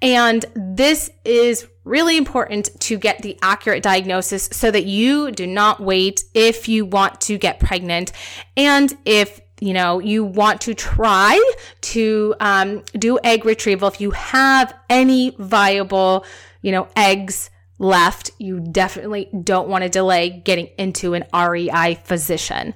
And 0.01 0.47
this 0.55 1.11
is 1.27 1.69
really 1.85 2.17
important 2.17 2.71
to 2.81 2.97
get 2.97 3.21
the 3.21 3.39
accurate 3.43 3.83
diagnosis 3.83 4.49
so 4.53 4.71
that 4.71 4.87
you 4.87 5.33
do 5.33 5.47
not 5.47 5.81
wait 5.81 6.25
if 6.33 6.67
you 6.67 6.87
want 6.87 7.21
to 7.21 7.37
get 7.37 7.61
pregnant 7.61 8.13
and 8.57 8.97
if 9.05 9.39
you 9.61 9.75
know, 9.75 9.99
you 9.99 10.25
want 10.25 10.63
to 10.63 10.75
try 10.75 11.41
to 11.83 12.35
um, 12.41 12.83
do 12.93 13.19
egg 13.23 13.45
retrieval. 13.45 13.89
If 13.89 14.01
you 14.01 14.11
have 14.13 14.75
any 14.89 15.37
viable, 15.39 16.25
you 16.63 16.73
know, 16.73 16.89
eggs 16.97 17.51
left, 17.79 18.31
you 18.39 18.61
definitely 18.61 19.29
don't 19.43 19.69
want 19.69 19.85
to 19.85 19.91
delay 19.91 20.31
getting 20.31 20.69
into 20.79 21.15
an 21.15 21.25
REI 21.35 21.99
physician. 22.05 22.75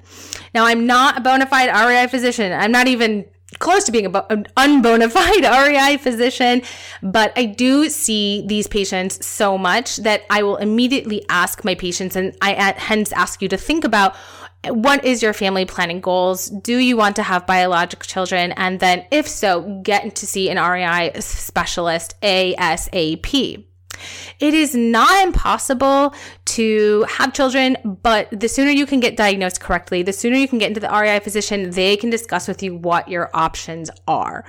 Now, 0.53 0.65
I'm 0.65 0.85
not 0.85 1.17
a 1.17 1.21
bona 1.21 1.45
fide 1.47 1.69
REI 1.69 2.07
physician. 2.07 2.51
I'm 2.51 2.71
not 2.71 2.87
even 2.87 3.25
close 3.59 3.83
to 3.85 3.91
being 3.91 4.05
an 4.05 4.47
unbona 4.57 5.11
fide 5.11 5.43
REI 5.43 5.97
physician, 5.97 6.61
but 7.01 7.33
I 7.35 7.45
do 7.45 7.89
see 7.89 8.45
these 8.47 8.67
patients 8.67 9.25
so 9.25 9.57
much 9.57 9.97
that 9.97 10.23
I 10.29 10.43
will 10.43 10.57
immediately 10.57 11.25
ask 11.29 11.63
my 11.63 11.75
patients, 11.75 12.15
and 12.15 12.35
I 12.41 12.73
hence 12.77 13.11
ask 13.11 13.41
you 13.41 13.47
to 13.49 13.57
think 13.57 13.83
about 13.83 14.15
what 14.69 15.03
is 15.05 15.21
your 15.21 15.33
family 15.33 15.65
planning 15.65 16.01
goals? 16.01 16.49
Do 16.49 16.77
you 16.77 16.97
want 16.97 17.15
to 17.17 17.23
have 17.23 17.45
biologic 17.45 18.03
children? 18.03 18.51
And 18.53 18.79
then, 18.79 19.05
if 19.11 19.27
so, 19.27 19.81
get 19.83 20.15
to 20.15 20.27
see 20.27 20.49
an 20.49 20.57
REI 20.57 21.19
specialist 21.19 22.19
ASAP. 22.21 23.65
It 24.39 24.53
is 24.53 24.75
not 24.75 25.23
impossible 25.23 26.13
to 26.45 27.05
have 27.09 27.33
children, 27.33 27.77
but 28.03 28.27
the 28.31 28.49
sooner 28.49 28.71
you 28.71 28.85
can 28.85 28.99
get 28.99 29.15
diagnosed 29.15 29.61
correctly, 29.61 30.03
the 30.03 30.13
sooner 30.13 30.35
you 30.35 30.47
can 30.47 30.59
get 30.59 30.67
into 30.67 30.81
the 30.81 30.89
REI 30.89 31.19
physician, 31.19 31.71
they 31.71 31.95
can 31.95 32.09
discuss 32.09 32.47
with 32.47 32.61
you 32.61 32.75
what 32.75 33.07
your 33.07 33.29
options 33.33 33.89
are. 34.07 34.43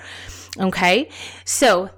Okay. 0.58 1.08
So 1.44 1.90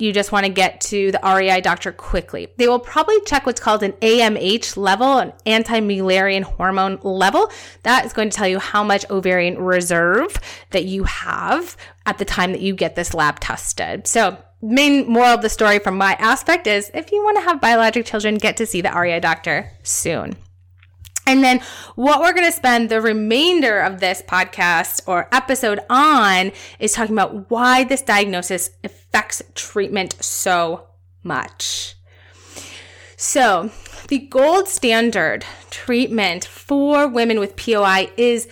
you 0.00 0.12
just 0.12 0.32
want 0.32 0.46
to 0.46 0.52
get 0.52 0.80
to 0.82 1.12
the 1.12 1.20
REI 1.22 1.60
doctor 1.60 1.92
quickly. 1.92 2.48
They 2.56 2.68
will 2.68 2.78
probably 2.78 3.20
check 3.22 3.46
what's 3.46 3.60
called 3.60 3.82
an 3.82 3.92
AMH 3.92 4.76
level, 4.76 5.18
an 5.18 5.32
anti-Mullerian 5.46 6.42
hormone 6.42 6.98
level. 7.02 7.50
That 7.82 8.04
is 8.04 8.12
going 8.12 8.30
to 8.30 8.36
tell 8.36 8.48
you 8.48 8.58
how 8.58 8.82
much 8.82 9.08
ovarian 9.10 9.58
reserve 9.58 10.36
that 10.70 10.84
you 10.84 11.04
have 11.04 11.76
at 12.06 12.18
the 12.18 12.24
time 12.24 12.52
that 12.52 12.60
you 12.60 12.74
get 12.74 12.96
this 12.96 13.14
lab 13.14 13.40
tested. 13.40 14.06
So 14.06 14.38
main 14.62 15.08
moral 15.08 15.34
of 15.34 15.42
the 15.42 15.48
story 15.48 15.78
from 15.78 15.96
my 15.96 16.14
aspect 16.14 16.66
is 16.66 16.90
if 16.94 17.12
you 17.12 17.22
want 17.22 17.38
to 17.38 17.42
have 17.42 17.60
biologic 17.60 18.06
children, 18.06 18.36
get 18.36 18.56
to 18.58 18.66
see 18.66 18.80
the 18.80 18.92
REI 18.92 19.20
doctor 19.20 19.70
soon. 19.82 20.36
And 21.26 21.44
then 21.44 21.60
what 21.94 22.20
we're 22.20 22.32
going 22.32 22.50
to 22.50 22.52
spend 22.52 22.88
the 22.88 23.00
remainder 23.00 23.80
of 23.80 24.00
this 24.00 24.20
podcast 24.20 25.02
or 25.06 25.28
episode 25.30 25.78
on 25.88 26.50
is 26.80 26.92
talking 26.92 27.14
about 27.14 27.50
why 27.50 27.84
this 27.84 28.02
diagnosis 28.02 28.70
affects 29.10 29.42
treatment 29.54 30.14
so 30.22 30.86
much. 31.22 31.96
So, 33.16 33.70
the 34.08 34.18
gold 34.18 34.68
standard 34.68 35.44
treatment 35.70 36.44
for 36.44 37.06
women 37.06 37.38
with 37.38 37.56
POI 37.56 38.10
is 38.16 38.48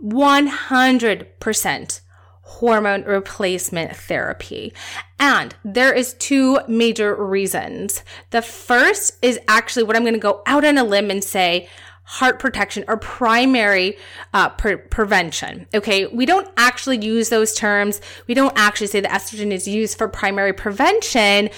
100% 0.00 2.00
hormone 2.42 3.02
replacement 3.02 3.96
therapy. 3.96 4.72
And 5.18 5.54
there 5.64 5.92
is 5.92 6.14
two 6.14 6.60
major 6.68 7.14
reasons. 7.14 8.02
The 8.30 8.42
first 8.42 9.18
is 9.20 9.40
actually 9.48 9.82
what 9.82 9.96
I'm 9.96 10.02
going 10.02 10.14
to 10.14 10.20
go 10.20 10.42
out 10.46 10.64
on 10.64 10.78
a 10.78 10.84
limb 10.84 11.10
and 11.10 11.22
say 11.22 11.68
heart 12.06 12.38
protection 12.38 12.84
or 12.86 12.96
primary 12.96 13.98
uh, 14.32 14.48
pre- 14.50 14.76
prevention. 14.76 15.66
Okay, 15.74 16.06
we 16.06 16.24
don't 16.24 16.48
actually 16.56 17.04
use 17.04 17.28
those 17.28 17.52
terms. 17.52 18.00
We 18.28 18.34
don't 18.34 18.56
actually 18.56 18.86
say 18.86 19.00
that 19.00 19.10
estrogen 19.10 19.50
is 19.50 19.66
used 19.66 19.98
for 19.98 20.08
primary 20.08 20.52
prevention, 20.52 21.50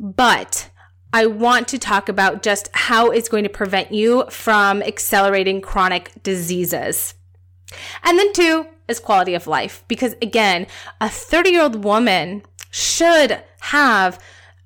but 0.00 0.68
I 1.12 1.26
want 1.26 1.68
to 1.68 1.78
talk 1.78 2.08
about 2.08 2.42
just 2.42 2.68
how 2.74 3.10
it's 3.10 3.28
going 3.28 3.44
to 3.44 3.50
prevent 3.50 3.92
you 3.92 4.24
from 4.28 4.82
accelerating 4.82 5.60
chronic 5.60 6.10
diseases. 6.22 7.14
And 8.02 8.18
then 8.18 8.32
two 8.32 8.66
is 8.88 8.98
quality 8.98 9.34
of 9.34 9.46
life 9.46 9.84
because 9.86 10.14
again, 10.20 10.66
a 11.00 11.08
30 11.08 11.50
year 11.50 11.62
old 11.62 11.84
woman 11.84 12.42
should 12.70 13.42
have 13.60 14.18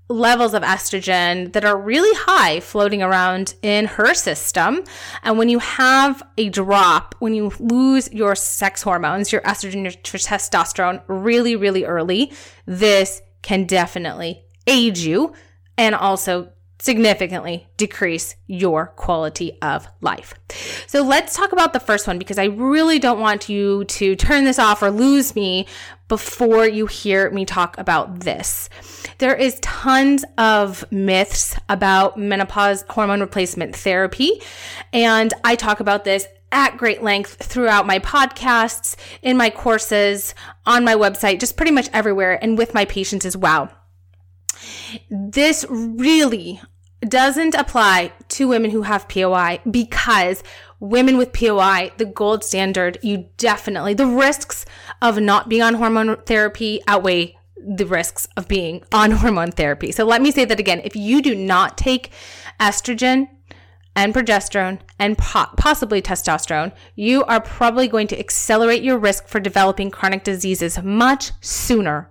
levels 0.09 0.55
of 0.55 0.63
estrogen 0.63 1.53
that 1.53 1.65
are 1.65 1.77
really 1.77 2.15
high 2.21 2.61
floating 2.61 3.03
around 3.03 3.55
in 3.63 3.87
her 3.87 4.15
system. 4.15 4.85
And 5.23 5.37
when 5.37 5.49
you 5.49 5.59
have 5.59 6.23
a 6.39 6.49
drop, 6.49 7.15
when 7.19 7.35
you 7.35 7.53
lose 7.59 8.13
your 8.13 8.35
sex 8.35 8.83
hormones, 8.83 9.33
your 9.33 9.41
estrogen, 9.43 9.83
your 9.83 9.93
testosterone 9.93 11.03
really, 11.09 11.57
really 11.57 11.85
early, 11.85 12.33
this 12.67 13.21
can 13.43 13.65
definitely 13.65 14.45
age 14.67 15.01
you 15.01 15.35
and 15.77 15.95
also 15.95 16.53
significantly 16.79 17.67
decrease 17.77 18.37
your 18.47 18.89
quality 18.97 19.59
of 19.63 19.89
life. 20.01 20.35
So 20.87 21.03
let's 21.03 21.35
talk 21.35 21.53
about 21.53 21.73
the 21.73 21.81
first 21.81 22.07
one 22.07 22.19
because 22.19 22.39
I 22.39 22.45
really 22.45 22.99
don't 22.99 23.19
want 23.19 23.49
you 23.49 23.85
to 23.85 24.15
turn 24.15 24.45
this 24.45 24.59
off 24.59 24.83
or 24.83 24.91
lose 24.91 25.35
me 25.35 25.67
before 26.09 26.67
you 26.67 26.87
hear 26.87 27.31
me 27.31 27.45
talk 27.45 27.77
about 27.79 28.21
this. 28.21 28.69
There 29.19 29.35
is 29.35 29.59
tons 29.61 30.25
of 30.39 30.91
myths 30.93 31.57
about 31.69 32.19
menopause 32.19 32.85
hormone 32.89 33.21
replacement 33.21 33.75
therapy 33.75 34.41
and 34.93 35.33
I 35.45 35.57
talk 35.57 35.81
about 35.81 36.05
this 36.05 36.27
at 36.53 36.77
great 36.77 37.03
length 37.03 37.43
throughout 37.45 37.87
my 37.87 37.99
podcasts, 37.99 38.97
in 39.21 39.37
my 39.37 39.51
courses, 39.51 40.35
on 40.65 40.85
my 40.85 40.95
website, 40.95 41.41
just 41.41 41.57
pretty 41.57 41.73
much 41.73 41.89
everywhere 41.93 42.39
and 42.43 42.57
with 42.57 42.73
my 42.73 42.85
patients 42.85 43.27
as 43.27 43.37
well. 43.37 43.71
This 45.11 45.67
really 45.69 46.61
doesn't 47.01 47.55
apply 47.55 48.13
to 48.29 48.49
women 48.49 48.71
who 48.71 48.83
have 48.83 49.09
POI 49.09 49.61
because 49.71 50.43
women 50.81 51.17
with 51.17 51.33
POI, 51.33 51.93
the 51.97 52.05
gold 52.05 52.45
standard, 52.45 52.99
you 53.03 53.29
definitely, 53.37 53.95
the 53.95 54.07
risks 54.07 54.65
of 55.01 55.19
not 55.19 55.49
being 55.49 55.63
on 55.63 55.75
hormone 55.75 56.17
therapy 56.23 56.81
outweigh 56.87 57.37
the 57.57 57.87
risks 57.87 58.29
of 58.37 58.49
being 58.49 58.83
on 58.93 59.13
hormone 59.13 59.53
therapy. 59.53 59.93
So 59.93 60.05
let 60.05 60.23
me 60.23 60.31
say 60.31 60.45
that 60.45 60.61
again. 60.61 60.81
If 60.85 60.97
you 60.97 61.23
do 61.23 61.35
not 61.35 61.79
take 61.79 62.11
estrogen 62.61 63.29
and 63.95 64.15
progesterone 64.15 64.79
and 64.99 65.17
po- 65.17 65.51
possibly 65.57 66.03
testosterone, 66.03 66.73
you 66.95 67.25
are 67.25 67.41
probably 67.41 67.89
going 67.89 68.07
to 68.09 68.19
accelerate 68.19 68.83
your 68.83 68.99
risk 68.99 69.27
for 69.27 69.41
developing 69.41 69.91
chronic 69.91 70.23
diseases 70.23 70.83
much 70.83 71.33
sooner 71.41 72.11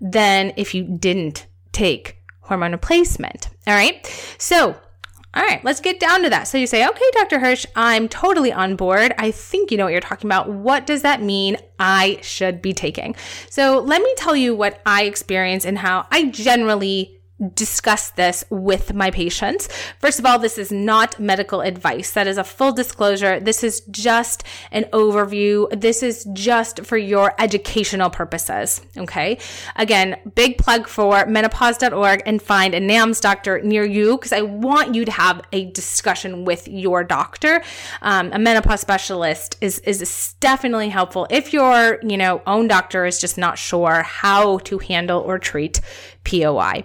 than 0.00 0.52
if 0.56 0.74
you 0.74 0.84
didn't 0.84 1.46
take 1.72 2.18
hormone 2.42 2.72
replacement. 2.72 3.48
All 3.66 3.74
right. 3.74 4.06
So, 4.38 4.76
all 5.34 5.42
right, 5.42 5.62
let's 5.62 5.80
get 5.80 6.00
down 6.00 6.22
to 6.22 6.30
that. 6.30 6.48
So 6.48 6.56
you 6.56 6.66
say, 6.66 6.86
okay, 6.88 7.04
Dr. 7.12 7.38
Hirsch, 7.38 7.66
I'm 7.76 8.08
totally 8.08 8.52
on 8.52 8.76
board. 8.76 9.12
I 9.18 9.30
think 9.30 9.70
you 9.70 9.76
know 9.76 9.84
what 9.84 9.92
you're 9.92 10.00
talking 10.00 10.26
about. 10.26 10.48
What 10.48 10.86
does 10.86 11.02
that 11.02 11.22
mean 11.22 11.58
I 11.78 12.18
should 12.22 12.62
be 12.62 12.72
taking? 12.72 13.14
So 13.50 13.78
let 13.80 14.00
me 14.00 14.12
tell 14.16 14.34
you 14.34 14.56
what 14.56 14.80
I 14.86 15.04
experience 15.04 15.66
and 15.66 15.78
how 15.78 16.06
I 16.10 16.30
generally 16.30 17.17
discuss 17.54 18.10
this 18.10 18.44
with 18.50 18.94
my 18.94 19.10
patients. 19.10 19.68
First 20.00 20.18
of 20.18 20.26
all, 20.26 20.38
this 20.38 20.58
is 20.58 20.72
not 20.72 21.20
medical 21.20 21.60
advice. 21.60 22.10
That 22.12 22.26
is 22.26 22.36
a 22.38 22.44
full 22.44 22.72
disclosure. 22.72 23.38
This 23.38 23.62
is 23.62 23.80
just 23.90 24.42
an 24.72 24.84
overview. 24.92 25.68
This 25.78 26.02
is 26.02 26.26
just 26.32 26.84
for 26.84 26.96
your 26.96 27.34
educational 27.38 28.10
purposes. 28.10 28.80
Okay. 28.96 29.38
Again, 29.76 30.16
big 30.34 30.58
plug 30.58 30.88
for 30.88 31.26
menopause.org 31.26 32.22
and 32.26 32.42
find 32.42 32.74
a 32.74 32.80
NAMS 32.80 33.20
doctor 33.20 33.60
near 33.62 33.84
you 33.84 34.16
because 34.16 34.32
I 34.32 34.42
want 34.42 34.94
you 34.94 35.04
to 35.04 35.12
have 35.12 35.42
a 35.52 35.70
discussion 35.70 36.44
with 36.44 36.66
your 36.66 37.04
doctor. 37.04 37.62
Um, 38.02 38.32
a 38.32 38.38
menopause 38.38 38.80
specialist 38.80 39.56
is, 39.60 39.78
is 39.80 40.34
definitely 40.40 40.88
helpful 40.88 41.26
if 41.30 41.52
your, 41.52 42.00
you 42.02 42.16
know, 42.16 42.42
own 42.46 42.68
doctor 42.68 43.06
is 43.06 43.20
just 43.20 43.38
not 43.38 43.58
sure 43.58 44.02
how 44.02 44.58
to 44.58 44.78
handle 44.78 45.20
or 45.20 45.38
treat 45.38 45.80
POI. 46.24 46.84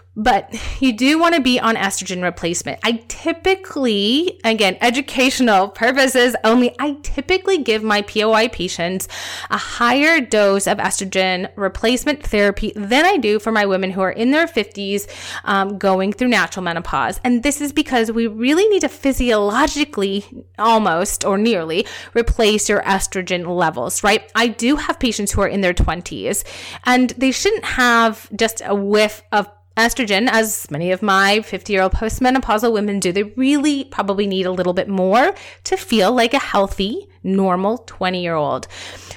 But 0.15 0.53
you 0.81 0.93
do 0.93 1.19
want 1.19 1.35
to 1.35 1.41
be 1.41 1.59
on 1.59 1.75
estrogen 1.75 2.23
replacement. 2.23 2.79
I 2.83 3.03
typically, 3.07 4.39
again, 4.43 4.77
educational 4.81 5.69
purposes 5.69 6.35
only, 6.43 6.75
I 6.79 6.97
typically 7.03 7.59
give 7.59 7.83
my 7.83 8.01
POI 8.01 8.49
patients 8.49 9.07
a 9.49 9.57
higher 9.57 10.19
dose 10.19 10.67
of 10.67 10.77
estrogen 10.77 11.49
replacement 11.55 12.23
therapy 12.23 12.73
than 12.75 13.05
I 13.05 13.17
do 13.17 13.39
for 13.39 13.51
my 13.51 13.65
women 13.65 13.91
who 13.91 14.01
are 14.01 14.11
in 14.11 14.31
their 14.31 14.47
50s 14.47 15.07
um, 15.45 15.77
going 15.77 16.13
through 16.13 16.29
natural 16.29 16.63
menopause. 16.63 17.19
And 17.23 17.43
this 17.43 17.61
is 17.61 17.71
because 17.71 18.11
we 18.11 18.27
really 18.27 18.67
need 18.67 18.81
to 18.81 18.89
physiologically, 18.89 20.45
almost 20.57 21.25
or 21.25 21.37
nearly, 21.37 21.85
replace 22.15 22.69
your 22.69 22.81
estrogen 22.81 23.47
levels, 23.47 24.03
right? 24.03 24.29
I 24.35 24.47
do 24.47 24.75
have 24.75 24.99
patients 24.99 25.31
who 25.31 25.41
are 25.41 25.47
in 25.47 25.61
their 25.61 25.73
20s 25.73 26.43
and 26.85 27.11
they 27.11 27.31
shouldn't 27.31 27.63
have 27.63 28.29
just 28.35 28.61
a 28.65 28.75
whiff 28.75 29.21
of 29.31 29.49
estrogen, 29.81 30.29
as 30.29 30.69
many 30.69 30.91
of 30.91 31.01
my 31.01 31.41
50 31.41 31.73
year 31.73 31.81
old 31.81 31.93
postmenopausal 31.93 32.71
women 32.71 32.99
do, 32.99 33.11
they 33.11 33.23
really 33.23 33.85
probably 33.85 34.27
need 34.27 34.45
a 34.45 34.51
little 34.51 34.73
bit 34.73 34.87
more 34.87 35.33
to 35.63 35.77
feel 35.77 36.11
like 36.13 36.33
a 36.33 36.39
healthy, 36.39 37.07
normal 37.23 37.79
20 37.79 38.21
year 38.21 38.35
old. 38.35 38.67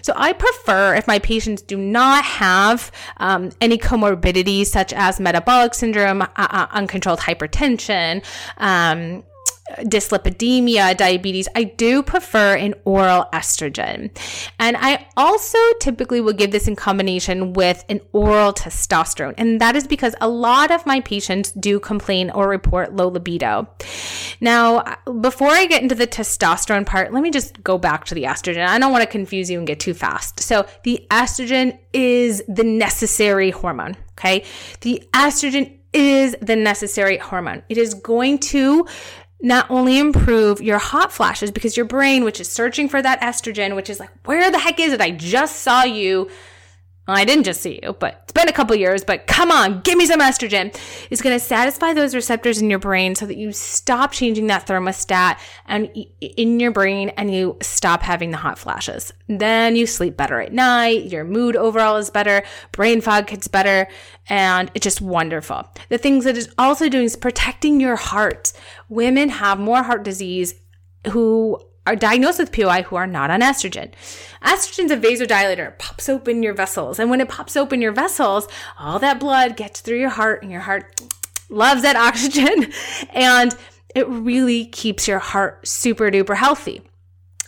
So 0.03 0.13
I 0.17 0.33
prefer 0.33 0.95
if 0.95 1.07
my 1.07 1.19
patients 1.19 1.63
do 1.63 1.77
not 1.77 2.25
have 2.25 2.91
um, 3.19 3.51
any 3.61 3.79
comorbidities 3.79 4.67
such 4.67 4.93
as 4.93 5.21
metabolic 5.21 5.75
syndrome, 5.75 6.23
uh, 6.23 6.29
uh, 6.37 6.67
uncontrolled 6.73 7.21
hypertension, 7.21 8.25
um, 8.59 9.23
dyslipidemia, 9.79 10.97
diabetes, 10.97 11.49
I 11.55 11.65
do 11.65 12.03
prefer 12.03 12.57
an 12.57 12.75
oral 12.85 13.27
estrogen. 13.33 14.11
And 14.59 14.77
I 14.79 15.07
also 15.17 15.59
typically 15.81 16.21
will 16.21 16.33
give 16.35 16.53
this 16.53 16.69
in 16.69 16.77
combination 16.77 17.55
with 17.55 17.85
an 17.89 18.01
oral 18.13 18.53
testosterone. 18.53 19.35
And 19.39 19.61
that 19.61 19.75
is 19.75 19.87
because 19.87 20.15
a 20.21 20.29
lot 20.29 20.71
of 20.71 20.85
my 20.85 21.01
patients 21.01 21.53
do 21.53 21.81
complain 21.81 22.31
or 22.31 22.49
report 22.49 22.95
low 22.95 23.09
libido. 23.09 23.67
Now, 24.41 24.97
before 25.21 25.49
I 25.49 25.67
get 25.67 25.83
into 25.83 25.95
the 25.95 26.07
testosterone 26.07 26.85
part, 26.85 27.13
let 27.13 27.23
me 27.23 27.31
just 27.31 27.63
go 27.65 27.79
back 27.79 28.05
to 28.07 28.15
the 28.15 28.25
estrogen. 28.25 28.67
I 28.67 28.79
don't 28.79 28.93
want 28.93 29.03
to 29.03 29.11
confuse 29.11 29.51
you 29.51 29.59
and 29.59 29.67
get 29.67 29.81
too 29.81 29.95
fast. 29.95 30.41
So 30.41 30.67
the 30.83 31.07
estrogen 31.11 31.79
is 31.93 32.43
the 32.49 32.65
necessary 32.65 33.51
hormone. 33.51 33.97
Okay. 34.19 34.45
The 34.83 35.03
estrogen 35.13 35.79
is 35.95 36.37
the 36.43 36.57
necessary 36.57 37.17
hormone. 37.17 37.63
It 37.69 37.79
is 37.79 37.95
going 37.95 38.39
to 38.41 38.87
not 39.45 39.71
only 39.71 39.99
improve 39.99 40.63
your 40.63 40.79
hot 40.79 41.13
flashes 41.13 41.51
because 41.51 41.77
your 41.77 41.85
brain, 41.85 42.25
which 42.25 42.41
is 42.41 42.49
searching 42.49 42.89
for 42.89 43.03
that 43.03 43.21
estrogen, 43.21 43.77
which 43.77 43.91
is 43.91 44.01
like, 44.01 44.09
where 44.25 44.51
the 44.51 44.59
heck 44.59 44.81
is 44.81 44.93
it? 44.95 45.03
I 45.03 45.11
just 45.11 45.57
saw 45.57 45.83
you 45.83 46.31
well, 47.07 47.19
I 47.19 47.27
didn't 47.27 47.45
just 47.45 47.61
see 47.61 47.81
you, 47.83 47.93
but 47.93 48.21
it's 48.23 48.33
been 48.33 48.49
a 48.49 48.53
couple 48.53 48.75
years, 48.77 49.05
but 49.05 49.27
come 49.27 49.51
on, 49.51 49.83
give 49.83 49.99
me 49.99 50.07
some 50.07 50.21
estrogen. 50.21 50.75
It's 51.11 51.21
going 51.21 51.39
to 51.39 51.45
satisfy 51.45 51.93
those 51.93 52.15
receptors 52.15 52.63
in 52.63 52.71
your 52.71 52.79
brain 52.79 53.15
so 53.15 53.27
that 53.27 53.37
you 53.37 53.53
stop 53.53 54.13
changing 54.13 54.47
that 54.47 54.67
thermostat 54.67 55.39
and 55.67 55.91
in 56.21 56.61
your 56.61 56.71
brain 56.71 57.11
and 57.11 57.35
you 57.35 57.59
stop 57.61 58.03
having 58.03 58.31
the 58.31 58.39
hot 58.39 58.59
flashes. 58.59 59.13
Then 59.29 59.77
you 59.77 59.87
sleep 59.87 60.17
better 60.17 60.41
at 60.41 60.55
night. 60.55 61.05
Your 61.05 61.25
mood 61.25 61.57
overall 61.57 61.97
is 61.97 62.09
better. 62.09 62.43
Brain 62.73 63.03
fog 63.03 63.27
gets 63.27 63.49
better 63.49 63.87
and 64.31 64.71
it's 64.75 64.85
just 64.85 65.03
wonderful. 65.03 65.69
The 65.91 65.99
things 65.99 66.25
that 66.25 66.39
it's 66.39 66.49
also 66.57 66.89
doing 66.89 67.05
is 67.05 67.17
protecting 67.17 67.81
your 67.81 67.97
heart. 67.97 68.55
Women 68.89 69.29
have 69.29 69.59
more 69.59 69.83
heart 69.83 70.05
disease 70.05 70.55
who 71.09 71.61
are 71.87 71.97
diagnosed 71.97 72.39
with 72.39 72.53
POI 72.53 72.83
who 72.83 72.97
are 72.97 73.07
not 73.07 73.31
on 73.31 73.41
estrogen. 73.41 73.93
Estrogen's 74.43 74.91
a 74.91 74.97
vasodilator, 74.97 75.69
it 75.69 75.79
pops 75.79 76.09
open 76.09 76.43
your 76.43 76.55
vessels. 76.55 76.99
And 76.99 77.11
when 77.11 77.21
it 77.21 77.29
pops 77.29 77.57
open 77.57 77.83
your 77.83 77.93
vessels, 77.93 78.49
all 78.79 78.99
that 78.99 79.21
blood 79.21 79.57
gets 79.57 79.81
through 79.81 79.99
your 79.99 80.11
heart 80.11 80.43
and 80.43 80.51
your 80.51 80.63
heart 80.63 81.01
loves 81.51 81.83
that 81.83 81.97
oxygen. 82.09 82.73
And 83.11 83.55
it 83.95 84.09
really 84.09 84.67
keeps 84.67 85.07
your 85.07 85.19
heart 85.19 85.67
super 85.67 86.11
duper 86.11 86.37
healthy. 86.37 86.83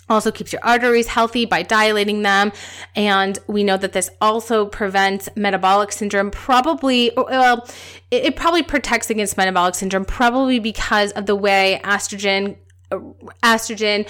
Also 0.09 0.31
keeps 0.31 0.53
your 0.53 0.63
arteries 0.65 1.09
healthy 1.09 1.47
by 1.47 1.63
dilating 1.63 2.23
them. 2.23 2.53
And 2.95 3.39
we 3.49 3.65
know 3.65 3.77
that 3.77 3.93
this 3.93 4.09
also 4.21 4.65
prevents 4.67 5.29
metabolic 5.35 5.91
syndrome, 5.91 6.31
probably, 6.31 7.11
well, 7.17 7.69
it, 8.13 8.37
probably 8.37 8.63
protects 8.63 9.11
against 9.11 9.37
metabolic 9.37 9.75
syndrome, 9.75 10.05
probably 10.05 10.61
because 10.61 11.11
of 11.13 11.27
the 11.27 11.35
way 11.35 11.81
estrogen 11.83 12.57
estrogen 12.91 14.09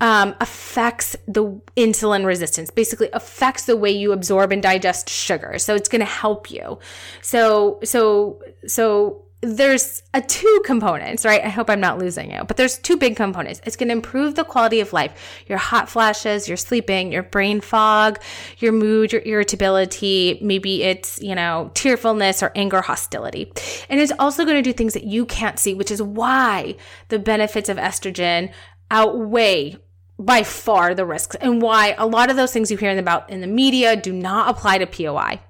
um, 0.00 0.34
affects 0.40 1.16
the 1.28 1.44
insulin 1.76 2.26
resistance, 2.26 2.70
basically 2.70 3.08
affects 3.12 3.66
the 3.66 3.76
way 3.76 3.90
you 3.90 4.12
absorb 4.12 4.50
and 4.50 4.60
digest 4.62 5.08
sugar. 5.08 5.58
So 5.58 5.76
it's 5.76 5.88
going 5.88 6.00
to 6.00 6.04
help 6.04 6.50
you. 6.50 6.80
So, 7.20 7.78
so, 7.84 8.42
so 8.66 9.22
there's 9.42 10.04
a 10.14 10.22
two 10.22 10.62
components, 10.64 11.24
right? 11.24 11.42
I 11.42 11.48
hope 11.48 11.68
I'm 11.68 11.80
not 11.80 11.98
losing 11.98 12.30
you, 12.30 12.44
but 12.44 12.56
there's 12.56 12.78
two 12.78 12.96
big 12.96 13.16
components. 13.16 13.60
It's 13.64 13.74
going 13.74 13.88
to 13.88 13.92
improve 13.92 14.36
the 14.36 14.44
quality 14.44 14.78
of 14.78 14.92
life, 14.92 15.42
your 15.48 15.58
hot 15.58 15.90
flashes, 15.90 16.46
your 16.46 16.56
sleeping, 16.56 17.10
your 17.10 17.24
brain 17.24 17.60
fog, 17.60 18.20
your 18.58 18.70
mood, 18.70 19.12
your 19.12 19.22
irritability. 19.22 20.38
Maybe 20.40 20.84
it's, 20.84 21.20
you 21.20 21.34
know, 21.34 21.72
tearfulness 21.74 22.40
or 22.40 22.52
anger, 22.54 22.82
hostility. 22.82 23.52
And 23.88 24.00
it's 24.00 24.12
also 24.16 24.44
going 24.44 24.56
to 24.56 24.62
do 24.62 24.72
things 24.72 24.94
that 24.94 25.04
you 25.04 25.26
can't 25.26 25.58
see, 25.58 25.74
which 25.74 25.90
is 25.90 26.00
why 26.00 26.76
the 27.08 27.18
benefits 27.18 27.68
of 27.68 27.78
estrogen 27.78 28.52
outweigh 28.92 29.76
by 30.24 30.42
far 30.42 30.94
the 30.94 31.04
risks 31.04 31.36
and 31.40 31.60
why 31.60 31.94
a 31.98 32.06
lot 32.06 32.30
of 32.30 32.36
those 32.36 32.52
things 32.52 32.70
you 32.70 32.76
hear 32.76 32.96
about 32.98 33.28
in 33.30 33.40
the 33.40 33.46
media 33.46 33.96
do 33.96 34.12
not 34.12 34.48
apply 34.50 34.78
to 34.78 34.86
POI. 34.86 35.40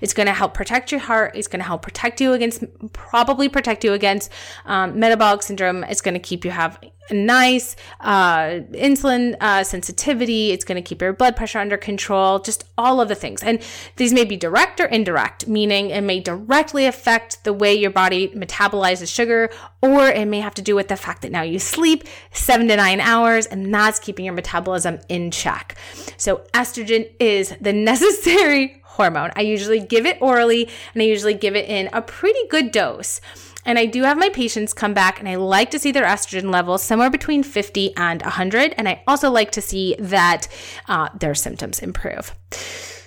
It's 0.00 0.14
going 0.14 0.26
to 0.26 0.32
help 0.32 0.54
protect 0.54 0.90
your 0.92 1.00
heart. 1.00 1.34
It's 1.34 1.48
going 1.48 1.60
to 1.60 1.66
help 1.66 1.82
protect 1.82 2.20
you 2.20 2.32
against, 2.32 2.64
probably 2.92 3.48
protect 3.48 3.84
you 3.84 3.92
against 3.92 4.30
um, 4.64 4.98
metabolic 4.98 5.42
syndrome. 5.42 5.84
It's 5.84 6.00
going 6.00 6.14
to 6.14 6.20
keep 6.20 6.44
you 6.44 6.50
have 6.50 6.78
nice 7.10 7.76
uh, 8.00 8.60
insulin 8.72 9.36
uh, 9.40 9.64
sensitivity. 9.64 10.52
It's 10.52 10.64
going 10.64 10.76
to 10.76 10.82
keep 10.82 11.02
your 11.02 11.12
blood 11.12 11.36
pressure 11.36 11.58
under 11.58 11.76
control, 11.76 12.38
just 12.38 12.64
all 12.78 13.00
of 13.00 13.08
the 13.08 13.14
things. 13.14 13.42
And 13.42 13.60
these 13.96 14.12
may 14.12 14.24
be 14.24 14.36
direct 14.36 14.80
or 14.80 14.86
indirect, 14.86 15.46
meaning 15.46 15.90
it 15.90 16.02
may 16.02 16.20
directly 16.20 16.86
affect 16.86 17.44
the 17.44 17.52
way 17.52 17.74
your 17.74 17.90
body 17.90 18.28
metabolizes 18.28 19.14
sugar, 19.14 19.50
or 19.82 20.08
it 20.08 20.26
may 20.26 20.40
have 20.40 20.54
to 20.54 20.62
do 20.62 20.74
with 20.74 20.88
the 20.88 20.96
fact 20.96 21.22
that 21.22 21.32
now 21.32 21.42
you 21.42 21.58
sleep 21.58 22.04
seven 22.32 22.68
to 22.68 22.76
nine 22.76 23.00
hours, 23.00 23.46
and 23.46 23.72
that's 23.72 23.98
keeping 23.98 24.24
your 24.24 24.34
metabolism 24.34 24.98
in 25.08 25.30
check. 25.30 25.76
So, 26.16 26.42
estrogen 26.54 27.10
is 27.20 27.54
the 27.60 27.72
necessary 27.84 28.82
hormone. 28.82 29.32
I 29.36 29.42
usually 29.42 29.80
give 29.80 30.06
it 30.06 30.18
orally, 30.20 30.68
and 30.94 31.02
I 31.02 31.06
usually 31.06 31.34
give 31.34 31.56
it 31.56 31.68
in 31.68 31.88
a 31.92 32.00
pretty 32.00 32.46
good 32.48 32.70
dose. 32.70 33.20
And 33.64 33.78
I 33.78 33.86
do 33.86 34.02
have 34.02 34.18
my 34.18 34.28
patients 34.28 34.72
come 34.72 34.94
back 34.94 35.18
and 35.18 35.28
I 35.28 35.36
like 35.36 35.70
to 35.70 35.78
see 35.78 35.92
their 35.92 36.04
estrogen 36.04 36.52
levels 36.52 36.82
somewhere 36.82 37.10
between 37.10 37.42
50 37.42 37.96
and 37.96 38.22
100. 38.22 38.74
And 38.76 38.88
I 38.88 39.02
also 39.06 39.30
like 39.30 39.50
to 39.52 39.60
see 39.60 39.96
that 39.98 40.48
uh, 40.88 41.08
their 41.18 41.34
symptoms 41.34 41.80
improve. 41.80 42.34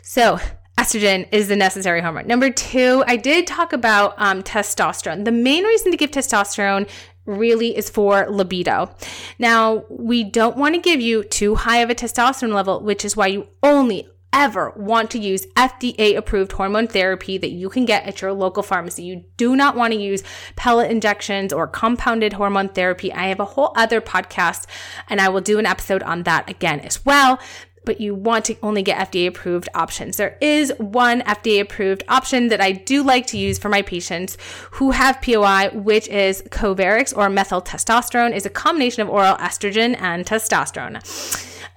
So, 0.01 0.39
estrogen 0.77 1.27
is 1.31 1.47
the 1.47 1.55
necessary 1.55 2.01
hormone. 2.01 2.27
Number 2.27 2.49
two, 2.49 3.03
I 3.07 3.17
did 3.17 3.47
talk 3.47 3.73
about 3.73 4.13
um, 4.17 4.43
testosterone. 4.43 5.25
The 5.25 5.31
main 5.31 5.63
reason 5.63 5.91
to 5.91 5.97
give 5.97 6.11
testosterone 6.11 6.87
really 7.25 7.75
is 7.77 7.89
for 7.89 8.25
libido. 8.29 8.95
Now, 9.37 9.83
we 9.89 10.23
don't 10.23 10.57
want 10.57 10.75
to 10.75 10.81
give 10.81 11.01
you 11.01 11.23
too 11.23 11.55
high 11.55 11.79
of 11.79 11.89
a 11.89 11.95
testosterone 11.95 12.53
level, 12.53 12.81
which 12.81 13.03
is 13.03 13.17
why 13.17 13.27
you 13.27 13.47
only, 13.61 14.07
ever 14.37 14.71
want 14.75 15.09
to 15.11 15.19
use 15.19 15.47
FDA 15.55 16.15
approved 16.15 16.51
hormone 16.51 16.87
therapy 16.87 17.39
that 17.39 17.49
you 17.49 17.69
can 17.69 17.85
get 17.85 18.05
at 18.05 18.21
your 18.21 18.33
local 18.33 18.61
pharmacy. 18.61 19.01
You 19.01 19.23
do 19.35 19.55
not 19.55 19.75
want 19.75 19.93
to 19.93 19.99
use 19.99 20.21
pellet 20.55 20.91
injections 20.91 21.51
or 21.51 21.65
compounded 21.65 22.33
hormone 22.33 22.69
therapy. 22.69 23.11
I 23.11 23.27
have 23.27 23.39
a 23.39 23.45
whole 23.45 23.73
other 23.75 23.99
podcast 23.99 24.67
and 25.09 25.19
I 25.19 25.29
will 25.29 25.41
do 25.41 25.57
an 25.57 25.65
episode 25.65 26.03
on 26.03 26.21
that 26.23 26.47
again 26.47 26.81
as 26.81 27.03
well. 27.03 27.39
But 27.83 27.99
you 27.99 28.13
want 28.13 28.45
to 28.45 28.57
only 28.61 28.83
get 28.83 29.11
FDA 29.11 29.27
approved 29.27 29.69
options. 29.73 30.17
There 30.17 30.37
is 30.39 30.71
one 30.77 31.21
FDA 31.21 31.61
approved 31.61 32.03
option 32.07 32.49
that 32.49 32.61
I 32.61 32.73
do 32.73 33.01
like 33.01 33.25
to 33.27 33.39
use 33.39 33.57
for 33.57 33.69
my 33.69 33.81
patients 33.81 34.37
who 34.71 34.91
have 34.91 35.21
POI, 35.21 35.69
which 35.73 36.07
is 36.09 36.43
Covaryx 36.51 37.11
or 37.13 37.29
methyl 37.29 37.61
testosterone, 37.61 38.35
is 38.35 38.45
a 38.45 38.51
combination 38.51 39.01
of 39.01 39.09
oral 39.09 39.37
estrogen 39.37 39.99
and 39.99 40.25
testosterone. 40.25 41.01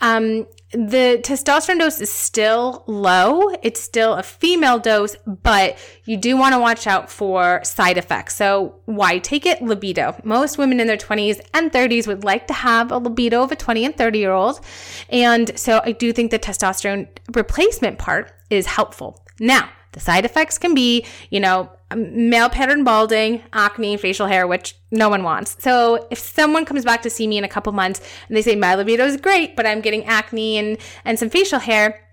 Um, 0.01 0.47
the 0.73 1.21
testosterone 1.23 1.81
dose 1.81 2.01
is 2.01 2.13
still 2.13 2.85
low. 2.87 3.51
It's 3.63 3.81
still 3.81 4.15
a 4.15 4.23
female 4.23 4.79
dose, 4.79 5.17
but 5.27 5.77
you 6.05 6.17
do 6.17 6.37
want 6.37 6.55
to 6.55 6.61
watch 6.61 6.87
out 6.87 7.11
for 7.11 7.61
side 7.65 7.99
effects. 7.99 8.37
So, 8.37 8.77
why 8.85 9.19
take 9.19 9.47
it? 9.47 9.61
Libido. 9.61 10.17
Most 10.23 10.59
women 10.59 10.79
in 10.79 10.87
their 10.87 10.97
20s 10.97 11.41
and 11.55 11.73
30s 11.73 12.07
would 12.07 12.23
like 12.23 12.47
to 12.47 12.55
have 12.55 12.93
a 12.93 12.99
libido 12.99 13.43
of 13.43 13.51
a 13.51 13.57
20 13.57 13.85
and 13.85 13.97
30 13.97 14.19
year 14.19 14.33
old. 14.33 14.61
And 15.09 15.59
so, 15.59 15.81
I 15.85 15.93
do 15.93 16.13
think 16.13 16.31
the 16.31 16.39
testosterone 16.39 17.09
replacement 17.35 17.99
part 17.99 18.33
is 18.49 18.67
helpful. 18.67 19.25
Now, 19.41 19.71
the 19.93 20.01
side 20.01 20.25
effects 20.25 20.57
can 20.57 20.75
be, 20.75 21.05
you 21.31 21.41
know, 21.41 21.71
Um, 21.91 22.31
male 22.31 22.49
pattern 22.49 22.85
balding, 22.85 23.43
acne, 23.53 23.97
facial 23.97 24.27
hair, 24.27 24.47
which 24.47 24.77
no 24.91 25.09
one 25.09 25.23
wants. 25.23 25.57
So 25.59 26.07
if 26.11 26.19
someone 26.19 26.65
comes 26.65 26.85
back 26.85 27.03
to 27.03 27.11
see 27.11 27.27
me 27.27 27.39
in 27.39 27.45
a 27.45 27.49
couple 27.49 27.73
months 27.73 28.01
and 28.29 28.37
they 28.37 28.43
say 28.43 28.55
my 28.55 28.75
libido 28.75 29.05
is 29.05 29.17
great, 29.17 29.57
but 29.57 29.67
I'm 29.67 29.81
getting 29.81 30.05
acne 30.05 30.59
and, 30.59 30.79
and 31.05 31.19
some 31.19 31.31
facial 31.31 31.59
hair, 31.59 32.07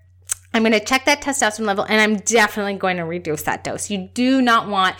I'm 0.54 0.62
going 0.62 0.72
to 0.72 0.84
check 0.84 1.04
that 1.04 1.20
testosterone 1.20 1.66
level 1.66 1.84
and 1.88 2.00
I'm 2.00 2.16
definitely 2.16 2.74
going 2.74 2.96
to 2.96 3.04
reduce 3.04 3.42
that 3.42 3.64
dose. 3.64 3.90
You 3.90 4.08
do 4.14 4.40
not 4.40 4.68
want 4.68 4.96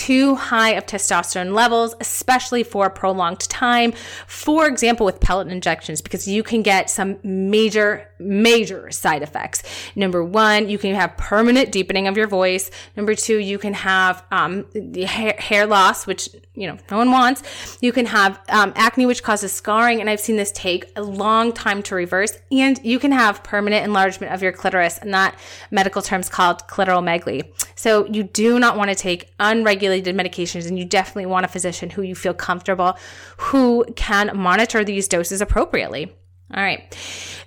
too 0.00 0.34
high 0.34 0.70
of 0.70 0.86
testosterone 0.86 1.52
levels, 1.52 1.94
especially 2.00 2.62
for 2.62 2.86
a 2.86 2.90
prolonged 2.90 3.40
time. 3.50 3.92
For 4.26 4.66
example, 4.66 5.04
with 5.04 5.20
pellet 5.20 5.48
injections, 5.48 6.00
because 6.00 6.26
you 6.26 6.42
can 6.42 6.62
get 6.62 6.88
some 6.88 7.18
major, 7.22 8.08
major 8.18 8.90
side 8.90 9.22
effects. 9.22 9.62
Number 9.94 10.24
one, 10.24 10.70
you 10.70 10.78
can 10.78 10.94
have 10.94 11.18
permanent 11.18 11.70
deepening 11.70 12.08
of 12.08 12.16
your 12.16 12.28
voice. 12.28 12.70
Number 12.96 13.14
two, 13.14 13.36
you 13.36 13.58
can 13.58 13.74
have 13.74 14.24
um, 14.30 14.64
hair, 15.04 15.34
hair, 15.38 15.66
loss, 15.66 16.06
which 16.06 16.30
you 16.60 16.66
know 16.66 16.76
no 16.90 16.98
one 16.98 17.10
wants. 17.10 17.78
You 17.80 17.92
can 17.92 18.06
have 18.06 18.40
um, 18.48 18.72
acne, 18.76 19.06
which 19.06 19.22
causes 19.22 19.52
scarring, 19.52 20.00
and 20.00 20.10
I've 20.10 20.20
seen 20.20 20.36
this 20.36 20.52
take 20.52 20.92
a 20.96 21.02
long 21.02 21.52
time 21.52 21.82
to 21.84 21.94
reverse. 21.94 22.38
And 22.52 22.78
you 22.84 22.98
can 22.98 23.12
have 23.12 23.42
permanent 23.42 23.84
enlargement 23.84 24.32
of 24.32 24.42
your 24.42 24.52
clitoris, 24.52 24.98
and 24.98 25.12
that 25.14 25.38
medical 25.70 26.02
term 26.02 26.20
is 26.20 26.28
called 26.28 26.66
clitoromegaly. 26.68 27.50
So 27.74 28.06
you 28.06 28.24
do 28.24 28.58
not 28.58 28.76
want 28.76 28.90
to 28.90 28.94
take 28.94 29.32
unregulated 29.40 30.14
medications 30.14 30.68
and 30.68 30.78
you 30.78 30.84
definitely 30.84 31.26
want 31.26 31.46
a 31.46 31.48
physician 31.48 31.88
who 31.90 32.02
you 32.02 32.14
feel 32.14 32.34
comfortable, 32.34 32.98
who 33.38 33.86
can 33.96 34.36
monitor 34.36 34.84
these 34.84 35.08
doses 35.08 35.40
appropriately. 35.40 36.14
All 36.52 36.62
right. 36.62 36.96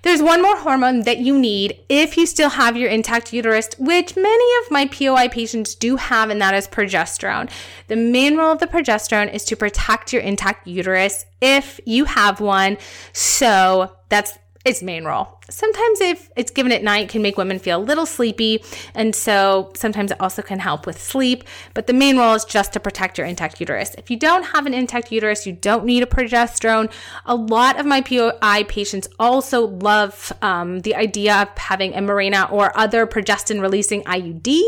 There's 0.02 0.22
one 0.22 0.42
more 0.42 0.56
hormone 0.56 1.02
that 1.02 1.18
you 1.18 1.38
need 1.38 1.78
if 1.88 2.16
you 2.16 2.26
still 2.26 2.50
have 2.50 2.76
your 2.76 2.90
intact 2.90 3.32
uterus, 3.32 3.68
which 3.78 4.16
many 4.16 4.64
of 4.64 4.70
my 4.70 4.86
POI 4.86 5.28
patients 5.28 5.74
do 5.74 5.96
have, 5.96 6.30
and 6.30 6.40
that 6.40 6.54
is 6.54 6.68
progesterone. 6.68 7.50
The 7.88 7.96
main 7.96 8.36
role 8.36 8.52
of 8.52 8.60
the 8.60 8.66
progesterone 8.66 9.32
is 9.32 9.44
to 9.46 9.56
protect 9.56 10.12
your 10.12 10.22
intact 10.22 10.66
uterus 10.66 11.26
if 11.40 11.80
you 11.84 12.04
have 12.06 12.40
one. 12.40 12.78
So 13.12 13.92
that's 14.08 14.38
its 14.64 14.82
main 14.82 15.04
role 15.04 15.33
sometimes 15.50 16.00
if 16.00 16.30
it's 16.36 16.50
given 16.50 16.72
at 16.72 16.82
night 16.82 17.08
can 17.08 17.22
make 17.22 17.36
women 17.36 17.58
feel 17.58 17.78
a 17.78 17.82
little 17.82 18.06
sleepy. 18.06 18.62
And 18.94 19.14
so 19.14 19.72
sometimes 19.74 20.10
it 20.10 20.20
also 20.20 20.42
can 20.42 20.58
help 20.58 20.86
with 20.86 21.00
sleep. 21.00 21.44
But 21.74 21.86
the 21.86 21.92
main 21.92 22.16
role 22.16 22.34
is 22.34 22.44
just 22.44 22.72
to 22.72 22.80
protect 22.80 23.18
your 23.18 23.26
intact 23.26 23.60
uterus. 23.60 23.94
If 23.98 24.10
you 24.10 24.18
don't 24.18 24.44
have 24.44 24.66
an 24.66 24.74
intact 24.74 25.12
uterus 25.12 25.46
you 25.46 25.52
don't 25.52 25.84
need 25.84 26.02
a 26.02 26.06
progesterone. 26.06 26.90
A 27.26 27.34
lot 27.34 27.78
of 27.78 27.86
my 27.86 28.00
poi 28.00 28.64
patients 28.68 29.08
also 29.18 29.66
love 29.66 30.32
um, 30.42 30.80
the 30.80 30.94
idea 30.94 31.42
of 31.42 31.48
having 31.58 31.94
a 31.94 31.98
Mirena 31.98 32.50
or 32.50 32.76
other 32.76 33.06
progestin 33.06 33.60
releasing 33.60 34.02
iud 34.04 34.62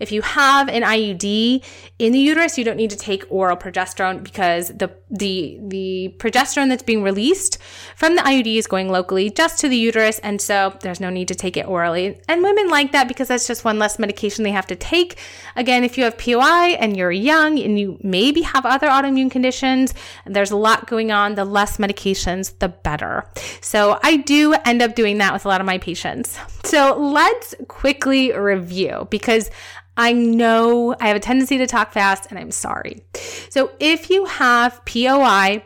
if 0.00 0.12
you 0.12 0.22
have 0.22 0.68
an 0.68 0.82
iud 0.82 1.64
in 1.98 2.12
the 2.12 2.18
uterus 2.18 2.58
you 2.58 2.64
don't 2.64 2.76
need 2.76 2.90
to 2.90 2.96
take 2.96 3.24
oral 3.30 3.56
progesterone 3.56 4.22
because 4.22 4.68
the 4.68 4.90
the 5.10 5.58
the 5.68 6.14
progesterone 6.18 6.68
that's 6.68 6.82
being 6.82 7.02
released 7.02 7.58
from 7.96 8.16
the 8.16 8.22
iud 8.22 8.56
is 8.56 8.66
going 8.66 8.90
locally 8.90 9.30
just 9.30 9.58
to 9.58 9.68
the 9.68 9.76
uterus 9.76 10.18
and 10.22 10.40
so 10.40 10.76
there's 10.80 11.00
no 11.00 11.10
need 11.10 11.28
to 11.28 11.34
take 11.34 11.56
it 11.56 11.66
orally. 11.66 12.18
And 12.28 12.42
women 12.42 12.68
like 12.68 12.92
that 12.92 13.08
because 13.08 13.28
that's 13.28 13.46
just 13.46 13.64
one 13.64 13.78
less 13.78 13.98
medication 13.98 14.44
they 14.44 14.50
have 14.50 14.66
to 14.68 14.76
take. 14.76 15.18
Again, 15.56 15.84
if 15.84 15.98
you 15.98 16.04
have 16.04 16.18
POI 16.18 16.76
and 16.78 16.96
you're 16.96 17.12
young 17.12 17.58
and 17.58 17.78
you 17.78 17.98
maybe 18.02 18.42
have 18.42 18.64
other 18.64 18.88
autoimmune 18.88 19.30
conditions, 19.30 19.94
there's 20.26 20.50
a 20.50 20.56
lot 20.56 20.86
going 20.86 21.12
on, 21.12 21.34
the 21.34 21.44
less 21.44 21.76
medications, 21.76 22.58
the 22.58 22.68
better. 22.68 23.24
So 23.60 23.98
I 24.02 24.16
do 24.16 24.54
end 24.64 24.82
up 24.82 24.94
doing 24.94 25.18
that 25.18 25.32
with 25.32 25.44
a 25.44 25.48
lot 25.48 25.60
of 25.60 25.66
my 25.66 25.78
patients. 25.78 26.38
So 26.64 26.96
let's 26.98 27.54
quickly 27.68 28.32
review 28.32 29.08
because 29.10 29.50
I 29.96 30.12
know 30.12 30.96
I 30.98 31.08
have 31.08 31.16
a 31.16 31.20
tendency 31.20 31.58
to 31.58 31.66
talk 31.66 31.92
fast 31.92 32.26
and 32.30 32.38
I'm 32.38 32.50
sorry. 32.50 33.04
So 33.50 33.72
if 33.78 34.08
you 34.08 34.24
have 34.24 34.82
POI, 34.86 35.62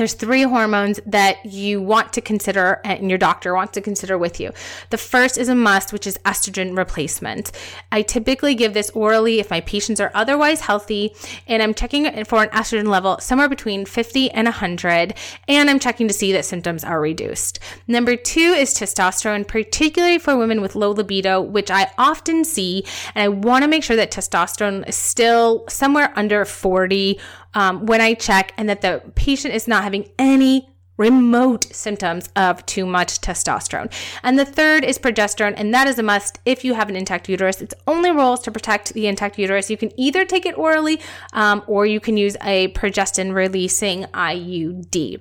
there's 0.00 0.14
three 0.14 0.42
hormones 0.42 1.00
that 1.06 1.44
you 1.44 1.80
want 1.80 2.12
to 2.14 2.20
consider 2.20 2.80
and 2.84 3.08
your 3.08 3.18
doctor 3.18 3.54
wants 3.54 3.72
to 3.72 3.80
consider 3.80 4.18
with 4.18 4.40
you. 4.40 4.50
The 4.90 4.98
first 4.98 5.38
is 5.38 5.48
a 5.48 5.54
must, 5.54 5.92
which 5.92 6.06
is 6.06 6.18
estrogen 6.24 6.76
replacement. 6.76 7.52
I 7.92 8.02
typically 8.02 8.54
give 8.54 8.74
this 8.74 8.90
orally 8.90 9.40
if 9.40 9.50
my 9.50 9.60
patients 9.60 10.00
are 10.00 10.10
otherwise 10.14 10.60
healthy 10.60 11.14
and 11.46 11.62
I'm 11.62 11.74
checking 11.74 12.24
for 12.24 12.42
an 12.42 12.48
estrogen 12.50 12.88
level 12.88 13.18
somewhere 13.20 13.48
between 13.48 13.86
50 13.86 14.30
and 14.30 14.46
100 14.46 15.14
and 15.48 15.70
I'm 15.70 15.78
checking 15.78 16.08
to 16.08 16.14
see 16.14 16.32
that 16.32 16.44
symptoms 16.44 16.84
are 16.84 17.00
reduced. 17.00 17.60
Number 17.86 18.16
2 18.16 18.40
is 18.40 18.74
testosterone, 18.74 19.46
particularly 19.46 20.18
for 20.18 20.36
women 20.36 20.60
with 20.60 20.74
low 20.74 20.90
libido, 20.90 21.40
which 21.40 21.70
I 21.70 21.90
often 21.98 22.44
see 22.44 22.84
and 23.14 23.22
I 23.22 23.28
want 23.28 23.62
to 23.62 23.68
make 23.68 23.84
sure 23.84 23.96
that 23.96 24.10
testosterone 24.10 24.88
is 24.88 24.96
still 24.96 25.64
somewhere 25.68 26.12
under 26.16 26.44
40 26.44 27.18
um, 27.54 27.86
when 27.86 28.00
I 28.00 28.14
check 28.14 28.52
and 28.56 28.68
that 28.68 28.80
the 28.80 29.02
patient 29.14 29.54
is 29.54 29.66
not 29.66 29.82
having 29.82 30.08
any 30.18 30.68
remote 30.96 31.64
symptoms 31.74 32.28
of 32.36 32.64
too 32.66 32.86
much 32.86 33.20
testosterone. 33.20 33.92
And 34.22 34.38
the 34.38 34.44
third 34.44 34.84
is 34.84 34.98
progesterone, 34.98 35.54
and 35.56 35.74
that 35.74 35.86
is 35.86 35.98
a 35.98 36.02
must 36.02 36.38
if 36.44 36.64
you 36.64 36.74
have 36.74 36.88
an 36.88 36.96
intact 36.96 37.28
uterus. 37.28 37.60
Its 37.60 37.74
only 37.86 38.10
role 38.10 38.34
is 38.34 38.40
to 38.40 38.52
protect 38.52 38.94
the 38.94 39.06
intact 39.06 39.38
uterus. 39.38 39.70
You 39.70 39.76
can 39.76 39.90
either 39.98 40.24
take 40.24 40.46
it 40.46 40.56
orally 40.56 41.00
um, 41.32 41.62
or 41.66 41.86
you 41.86 42.00
can 42.00 42.16
use 42.16 42.36
a 42.42 42.68
progestin 42.68 43.34
releasing 43.34 44.04
IUD. 44.04 45.20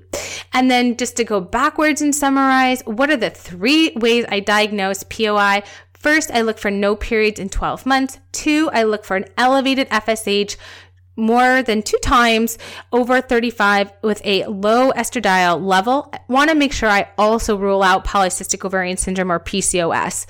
And 0.54 0.69
then 0.69 0.96
just 0.96 1.17
to 1.17 1.24
go 1.24 1.41
backwards 1.41 2.02
and 2.02 2.13
summarize, 2.13 2.84
what 2.86 3.10
are 3.10 3.17
the 3.17 3.32
three 3.32 3.93
ways 3.96 4.26
I 4.30 4.39
diagnose 4.39 5.04
POI? 5.04 5.63
First, 6.04 6.32
I 6.32 6.41
look 6.41 6.60
for 6.60 6.69
no 6.69 6.98
periods 6.98 7.39
in 7.39 7.48
12 7.48 7.86
months. 7.86 8.19
Two, 8.34 8.69
I 8.74 8.84
look 8.84 9.06
for 9.06 9.15
an 9.15 9.24
elevated 9.38 9.89
FSH 9.89 10.58
more 11.15 11.62
than 11.63 11.82
two 11.82 11.97
times 12.02 12.58
over 12.91 13.21
35 13.21 13.93
with 14.02 14.21
a 14.26 14.45
low 14.45 14.91
estradiol 14.91 15.63
level. 15.63 16.12
Want 16.28 16.49
to 16.49 16.56
make 16.56 16.73
sure 16.73 16.89
I 16.89 17.10
also 17.17 17.58
rule 17.58 17.84
out 17.84 18.06
polycystic 18.06 18.65
ovarian 18.65 18.97
syndrome 18.97 19.32
or 19.32 19.39
PCOS. 19.39 20.26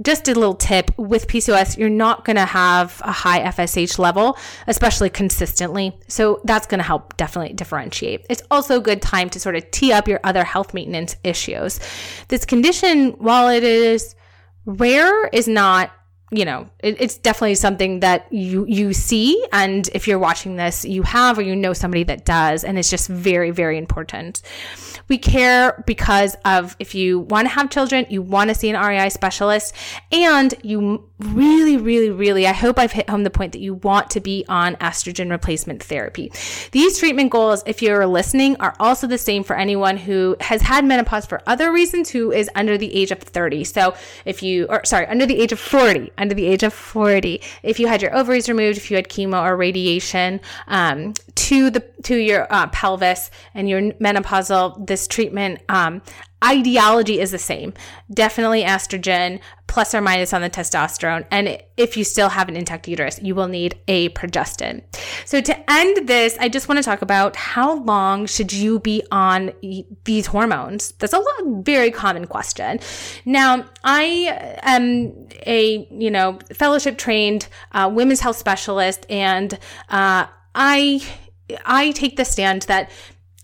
Just 0.00 0.26
a 0.26 0.34
little 0.34 0.54
tip 0.54 0.90
with 0.98 1.28
PCOS, 1.28 1.76
you're 1.76 1.88
not 1.88 2.24
going 2.24 2.36
to 2.36 2.46
have 2.46 3.00
a 3.04 3.12
high 3.12 3.40
FSH 3.40 3.98
level, 3.98 4.36
especially 4.66 5.10
consistently. 5.10 5.96
So 6.08 6.40
that's 6.44 6.66
going 6.66 6.78
to 6.78 6.84
help 6.84 7.16
definitely 7.16 7.52
differentiate. 7.52 8.26
It's 8.30 8.42
also 8.50 8.78
a 8.78 8.80
good 8.80 9.02
time 9.02 9.28
to 9.30 9.38
sort 9.38 9.54
of 9.54 9.70
tee 9.70 9.92
up 9.92 10.08
your 10.08 10.18
other 10.24 10.44
health 10.44 10.74
maintenance 10.74 11.16
issues. 11.22 11.78
This 12.28 12.44
condition, 12.44 13.10
while 13.12 13.48
it 13.48 13.62
is 13.62 14.14
rare, 14.64 15.26
is 15.26 15.46
not 15.46 15.92
you 16.32 16.46
know, 16.46 16.66
it, 16.78 16.96
it's 16.98 17.18
definitely 17.18 17.54
something 17.54 18.00
that 18.00 18.26
you 18.32 18.64
you 18.66 18.94
see, 18.94 19.46
and 19.52 19.88
if 19.92 20.08
you're 20.08 20.18
watching 20.18 20.56
this, 20.56 20.82
you 20.82 21.02
have 21.02 21.38
or 21.38 21.42
you 21.42 21.54
know 21.54 21.74
somebody 21.74 22.04
that 22.04 22.24
does, 22.24 22.64
and 22.64 22.78
it's 22.78 22.88
just 22.90 23.06
very 23.08 23.50
very 23.50 23.76
important. 23.76 24.40
We 25.08 25.18
care 25.18 25.84
because 25.86 26.34
of 26.46 26.74
if 26.78 26.94
you 26.94 27.20
want 27.20 27.46
to 27.46 27.50
have 27.50 27.68
children, 27.68 28.06
you 28.08 28.22
want 28.22 28.48
to 28.48 28.54
see 28.54 28.70
an 28.70 28.80
REI 28.80 29.10
specialist, 29.10 29.74
and 30.10 30.54
you 30.62 31.10
really, 31.22 31.76
really, 31.76 32.10
really, 32.10 32.46
I 32.46 32.52
hope 32.52 32.78
I've 32.78 32.92
hit 32.92 33.08
home 33.08 33.24
the 33.24 33.30
point 33.30 33.52
that 33.52 33.60
you 33.60 33.74
want 33.74 34.10
to 34.10 34.20
be 34.20 34.44
on 34.48 34.76
estrogen 34.76 35.30
replacement 35.30 35.82
therapy. 35.82 36.32
These 36.72 36.98
treatment 36.98 37.30
goals, 37.30 37.62
if 37.66 37.82
you're 37.82 38.06
listening, 38.06 38.56
are 38.56 38.74
also 38.80 39.06
the 39.06 39.18
same 39.18 39.44
for 39.44 39.56
anyone 39.56 39.96
who 39.96 40.36
has 40.40 40.62
had 40.62 40.84
menopause 40.84 41.26
for 41.26 41.42
other 41.46 41.72
reasons 41.72 42.10
who 42.10 42.32
is 42.32 42.50
under 42.54 42.76
the 42.76 42.94
age 42.94 43.10
of 43.10 43.18
30. 43.18 43.64
So 43.64 43.94
if 44.24 44.42
you, 44.42 44.66
or 44.66 44.84
sorry, 44.84 45.06
under 45.06 45.26
the 45.26 45.40
age 45.40 45.52
of 45.52 45.60
40, 45.60 46.12
under 46.22 46.34
the 46.34 46.46
age 46.46 46.62
of 46.62 46.72
40, 46.72 47.42
if 47.62 47.78
you 47.78 47.86
had 47.86 48.00
your 48.00 48.14
ovaries 48.16 48.48
removed, 48.48 48.78
if 48.78 48.90
you 48.90 48.96
had 48.96 49.08
chemo 49.08 49.42
or 49.42 49.56
radiation 49.56 50.40
um, 50.68 51.12
to 51.34 51.68
the 51.68 51.80
to 52.04 52.16
your 52.16 52.46
uh, 52.50 52.66
pelvis 52.68 53.30
and 53.54 53.68
you're 53.68 53.92
menopausal, 53.94 54.86
this 54.86 55.06
treatment 55.06 55.60
um, 55.68 56.00
ideology 56.44 57.20
is 57.20 57.30
the 57.30 57.38
same. 57.38 57.74
Definitely 58.12 58.62
estrogen 58.62 59.40
plus 59.66 59.94
or 59.94 60.00
minus 60.00 60.32
on 60.34 60.42
the 60.42 60.50
testosterone. 60.50 61.26
And 61.30 61.62
if 61.76 61.96
you 61.96 62.04
still 62.04 62.28
have 62.28 62.48
an 62.48 62.56
intact 62.56 62.86
uterus, 62.88 63.18
you 63.22 63.34
will 63.34 63.48
need 63.48 63.78
a 63.88 64.10
progestin. 64.10 64.82
So 65.24 65.40
to 65.40 65.70
end 65.70 66.06
this, 66.06 66.36
I 66.38 66.50
just 66.50 66.68
want 66.68 66.76
to 66.78 66.82
talk 66.82 67.00
about 67.00 67.36
how 67.36 67.82
long 67.82 68.26
should 68.26 68.52
you 68.52 68.80
be 68.80 69.02
on 69.10 69.52
these 70.04 70.26
hormones? 70.26 70.92
That's 70.98 71.14
a 71.14 71.18
lot, 71.18 71.64
very 71.64 71.90
common 71.90 72.26
question. 72.26 72.80
Now, 73.24 73.64
I 73.82 74.58
am 74.62 75.28
a, 75.46 75.86
you 75.90 76.10
know, 76.10 76.38
fellowship 76.52 76.98
trained 76.98 77.48
uh, 77.72 77.90
women's 77.92 78.20
health 78.20 78.36
specialist 78.36 79.06
and, 79.08 79.58
uh, 79.88 80.26
I 80.54 81.02
I 81.64 81.92
take 81.92 82.16
the 82.16 82.24
stand 82.24 82.62
that 82.62 82.90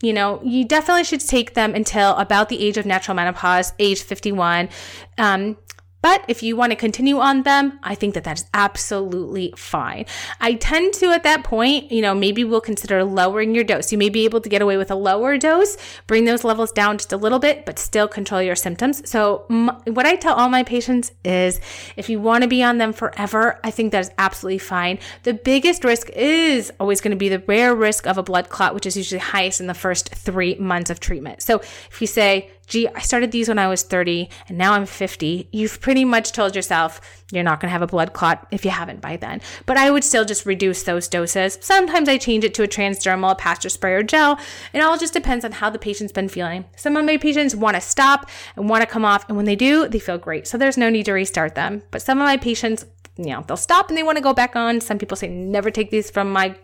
you 0.01 0.13
know, 0.13 0.41
you 0.45 0.65
definitely 0.65 1.05
should 1.05 1.21
take 1.21 1.55
them 1.55 1.75
until 1.75 2.15
about 2.17 2.49
the 2.49 2.65
age 2.65 2.77
of 2.77 2.87
natural 2.87 3.15
menopause, 3.15 3.73
age 3.79 4.03
51. 4.03 4.69
Um, 5.17 5.57
but 6.01 6.25
if 6.29 6.43
you 6.43 6.57
want 6.57 6.71
to 6.71 6.77
continue 6.77 7.19
on 7.19 7.43
them, 7.43 7.79
I 7.83 7.95
think 7.95 8.15
that 8.15 8.25
that 8.25 8.39
is 8.39 8.47
absolutely 8.55 9.53
fine. 9.57 10.07
I 10.41 10.55
tend 10.55 10.95
to, 10.95 11.07
at 11.07 11.25
that 11.25 11.45
point, 11.45 11.91
you 11.91 12.01
know, 12.03 12.15
maybe 12.15 12.45
we'll 12.45 12.61
consider 12.61 13.03
lowering 13.03 13.55
your 13.55 13.65
dose. 13.65 13.91
You 13.91 13.99
may 13.99 14.09
be 14.09 14.25
able 14.25 14.41
to 14.41 14.49
get 14.49 14.63
away 14.63 14.77
with 14.77 14.91
a 14.91 14.95
lower 14.95 15.37
dose, 15.39 15.77
bring 16.07 16.25
those 16.25 16.45
levels 16.45 16.71
down 16.71 16.99
just 16.99 17.13
a 17.13 17.17
little 17.17 17.39
bit, 17.39 17.67
but 17.67 17.79
still 17.79 18.07
control 18.07 18.41
your 18.41 18.57
symptoms. 18.57 19.09
So, 19.09 19.45
m- 19.51 19.77
what 19.87 20.07
I 20.07 20.15
tell 20.17 20.35
all 20.35 20.49
my 20.49 20.63
patients 20.63 21.13
is 21.25 21.61
if 21.97 22.09
you 22.09 22.21
want 22.21 22.43
to 22.43 22.49
be 22.49 22.63
on 22.63 22.79
them 22.79 22.93
forever, 22.93 23.59
I 23.65 23.71
think 23.71 23.93
that 23.93 24.01
is 24.01 24.11
absolutely 24.19 24.59
fine. 24.59 24.99
The 25.25 25.35
biggest 25.35 25.85
risk 25.85 26.11
is 26.11 26.73
always 26.79 27.01
going 27.01 27.11
to 27.11 27.17
be 27.17 27.29
the 27.29 27.41
rare 27.41 27.75
risk 27.75 28.07
of 28.07 28.19
a 28.19 28.23
blood 28.23 28.49
clot, 28.51 28.75
which 28.75 28.87
is 28.87 28.97
usually 28.97 29.19
highest 29.19 29.61
in 29.61 29.67
the 29.67 29.75
first 29.75 30.15
three 30.15 30.55
months 30.57 30.91
of 30.91 31.01
treatment. 31.01 31.43
So, 31.43 31.59
if 31.59 32.01
you 32.01 32.07
say, 32.07 32.51
gee, 32.69 32.89
I 32.89 33.01
started 33.01 33.33
these 33.33 33.49
when 33.49 33.59
I 33.59 33.69
was 33.69 33.83
30 33.83 34.29
and 34.49 34.57
now 34.57 34.75
I'm 34.75 34.87
50, 34.87 35.49
you've 35.53 35.81
pretty 35.81 36.05
much 36.05 36.33
told 36.33 36.55
yourself 36.55 37.01
you're 37.31 37.45
not 37.45 37.61
going 37.61 37.69
to 37.69 37.73
have 37.73 37.83
a 37.83 37.87
blood 37.87 38.13
clot 38.13 38.47
if 38.51 38.65
you 38.65 38.71
haven't 38.71 39.01
by 39.01 39.17
then. 39.17 39.41
But 39.67 39.77
I 39.77 39.91
would 39.91 40.05
still 40.05 40.25
just 40.25 40.47
reduce 40.47 40.83
those 40.83 41.09
doses. 41.09 41.59
Sometimes 41.61 42.09
I 42.09 42.17
change 42.17 42.45
it 42.45 42.55
to 42.55 42.63
a 42.63 42.69
transdermal, 42.69 43.33
a 43.33 43.35
patch 43.35 43.69
spray, 43.71 43.93
or 43.93 44.03
gel. 44.03 44.39
It 44.73 44.81
all 44.81 44.97
just 44.97 45.13
depends 45.13 45.45
on 45.45 45.53
how 45.53 45.69
the 45.69 45.79
patient's 45.79 46.13
been 46.13 46.29
feeling. 46.29 46.65
Some 46.77 46.97
of 46.97 47.05
my 47.05 47.19
patients 47.19 47.55
want 47.55 47.75
to 47.75 47.81
stop 47.81 48.31
and 48.57 48.69
want 48.69 48.83
to 48.83 48.87
come 48.87 49.05
off, 49.05 49.29
and 49.29 49.37
when 49.37 49.47
they 49.47 49.57
do, 49.57 49.89
they 49.89 49.99
feel 49.99 50.17
great. 50.17 50.47
So 50.47 50.57
there's 50.57 50.79
no 50.79 50.89
need 50.89 51.05
to 51.07 51.13
restart 51.13 51.55
them. 51.55 51.83
But 51.91 52.03
some 52.03 52.19
of 52.19 52.25
my 52.25 52.37
patients 52.37 52.87
you 53.19 53.27
know, 53.27 53.45
they'll 53.47 53.57
stop 53.57 53.89
and 53.89 53.99
they 53.99 54.05
want 54.05 54.17
to 54.17 54.23
go 54.23 54.33
back 54.33 54.55
on. 54.55 54.81
Some 54.81 54.97
people 54.97 55.17
say, 55.17 55.29
never 55.29 55.71
take 55.71 55.91
these 55.91 56.09
from 56.09 56.31
my 56.31 56.55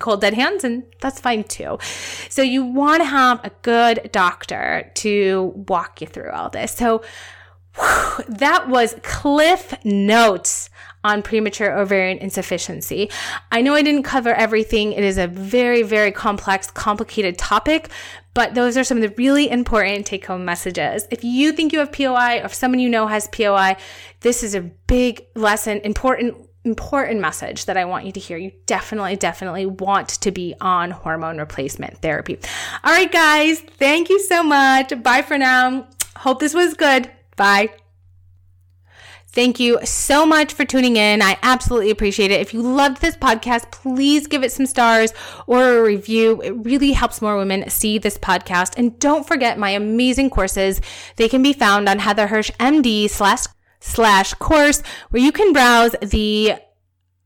cold 0.00 0.20
dead 0.20 0.34
hands, 0.34 0.64
and 0.64 0.82
that's 1.00 1.20
fine 1.20 1.44
too. 1.44 1.78
So 2.28 2.42
you 2.42 2.64
want 2.64 3.00
to 3.00 3.06
have 3.06 3.44
a 3.44 3.50
good 3.62 4.10
doctor 4.12 4.90
to 4.96 5.52
walk 5.68 6.00
you 6.00 6.08
through 6.08 6.32
all 6.32 6.50
this. 6.50 6.72
So 6.72 7.02
whew, 7.76 8.24
that 8.28 8.68
was 8.68 8.96
Cliff 9.02 9.72
Notes 9.84 10.68
on 11.02 11.22
premature 11.22 11.78
ovarian 11.78 12.18
insufficiency. 12.18 13.08
I 13.50 13.62
know 13.62 13.74
I 13.74 13.82
didn't 13.82 14.02
cover 14.02 14.34
everything. 14.34 14.92
It 14.92 15.04
is 15.04 15.16
a 15.16 15.26
very, 15.26 15.82
very 15.82 16.12
complex, 16.12 16.70
complicated 16.70 17.38
topic, 17.38 17.88
but 18.34 18.54
those 18.54 18.76
are 18.76 18.84
some 18.84 18.98
of 18.98 19.02
the 19.02 19.14
really 19.16 19.50
important 19.50 20.06
take 20.06 20.26
home 20.26 20.44
messages. 20.44 21.06
If 21.10 21.24
you 21.24 21.52
think 21.52 21.72
you 21.72 21.78
have 21.80 21.92
POI 21.92 22.40
or 22.40 22.46
if 22.46 22.54
someone 22.54 22.78
you 22.78 22.88
know 22.88 23.06
has 23.06 23.28
POI, 23.28 23.76
this 24.20 24.42
is 24.42 24.54
a 24.54 24.60
big 24.60 25.24
lesson, 25.34 25.80
important 25.84 26.36
important 26.64 27.20
message 27.20 27.64
that 27.64 27.76
I 27.76 27.86
want 27.86 28.04
you 28.04 28.12
to 28.12 28.20
hear. 28.20 28.36
You 28.36 28.52
definitely, 28.66 29.16
definitely 29.16 29.66
want 29.66 30.08
to 30.08 30.30
be 30.30 30.54
on 30.60 30.90
hormone 30.90 31.38
replacement 31.38 32.02
therapy. 32.02 32.38
All 32.84 32.92
right, 32.92 33.10
guys, 33.10 33.60
thank 33.60 34.10
you 34.10 34.20
so 34.20 34.42
much. 34.42 34.92
Bye 35.02 35.22
for 35.22 35.38
now. 35.38 35.86
Hope 36.16 36.40
this 36.40 36.54
was 36.54 36.74
good. 36.74 37.10
Bye. 37.36 37.70
Thank 39.32 39.60
you 39.60 39.78
so 39.84 40.26
much 40.26 40.52
for 40.52 40.64
tuning 40.64 40.96
in. 40.96 41.22
I 41.22 41.38
absolutely 41.42 41.90
appreciate 41.90 42.32
it. 42.32 42.40
If 42.40 42.52
you 42.52 42.62
loved 42.62 43.00
this 43.00 43.16
podcast, 43.16 43.70
please 43.70 44.26
give 44.26 44.42
it 44.42 44.50
some 44.50 44.66
stars 44.66 45.12
or 45.46 45.78
a 45.78 45.82
review. 45.82 46.40
It 46.42 46.50
really 46.64 46.90
helps 46.92 47.22
more 47.22 47.36
women 47.36 47.70
see 47.70 47.98
this 47.98 48.18
podcast. 48.18 48.74
And 48.76 48.98
don't 48.98 49.26
forget 49.26 49.56
my 49.56 49.70
amazing 49.70 50.30
courses. 50.30 50.80
They 51.14 51.28
can 51.28 51.42
be 51.44 51.52
found 51.52 51.88
on 51.88 52.00
Heather 52.00 52.26
Hirsch 52.26 52.50
MD 52.58 53.08
slash 53.08 53.46
slash 53.78 54.34
course 54.34 54.82
where 55.10 55.22
you 55.22 55.32
can 55.32 55.52
browse 55.52 55.94
the 56.02 56.54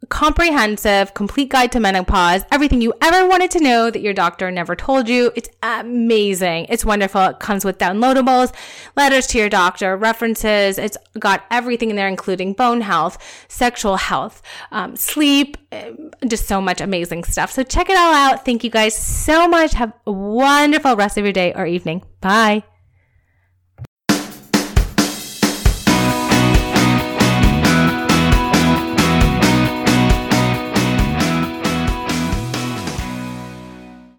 comprehensive, 0.08 1.14
complete 1.14 1.48
guide 1.48 1.72
to 1.72 1.80
menopause, 1.80 2.44
everything 2.50 2.80
you 2.80 2.92
ever 3.00 3.28
wanted 3.28 3.50
to 3.52 3.60
know 3.60 3.90
that 3.90 4.00
your 4.00 4.14
doctor 4.14 4.50
never 4.50 4.76
told 4.76 5.08
you. 5.08 5.32
It's 5.34 5.48
amazing. 5.62 6.66
It's 6.68 6.84
wonderful. 6.84 7.22
It 7.22 7.40
comes 7.40 7.64
with 7.64 7.78
downloadables, 7.78 8.52
letters 8.96 9.26
to 9.28 9.38
your 9.38 9.48
doctor, 9.48 9.96
references. 9.96 10.78
It's 10.78 10.96
got 11.18 11.44
everything 11.50 11.90
in 11.90 11.96
there, 11.96 12.08
including 12.08 12.52
bone 12.52 12.80
health, 12.80 13.18
sexual 13.48 13.96
health, 13.96 14.42
um, 14.72 14.96
sleep, 14.96 15.56
um, 15.72 16.10
just 16.26 16.46
so 16.46 16.60
much 16.60 16.80
amazing 16.80 17.24
stuff. 17.24 17.50
So 17.52 17.62
check 17.62 17.88
it 17.88 17.96
all 17.96 18.14
out. 18.14 18.44
Thank 18.44 18.64
you 18.64 18.70
guys 18.70 18.96
so 18.96 19.48
much. 19.48 19.72
Have 19.74 19.92
a 20.06 20.12
wonderful 20.12 20.96
rest 20.96 21.18
of 21.18 21.24
your 21.24 21.32
day 21.32 21.52
or 21.54 21.66
evening. 21.66 22.02
Bye. 22.20 22.64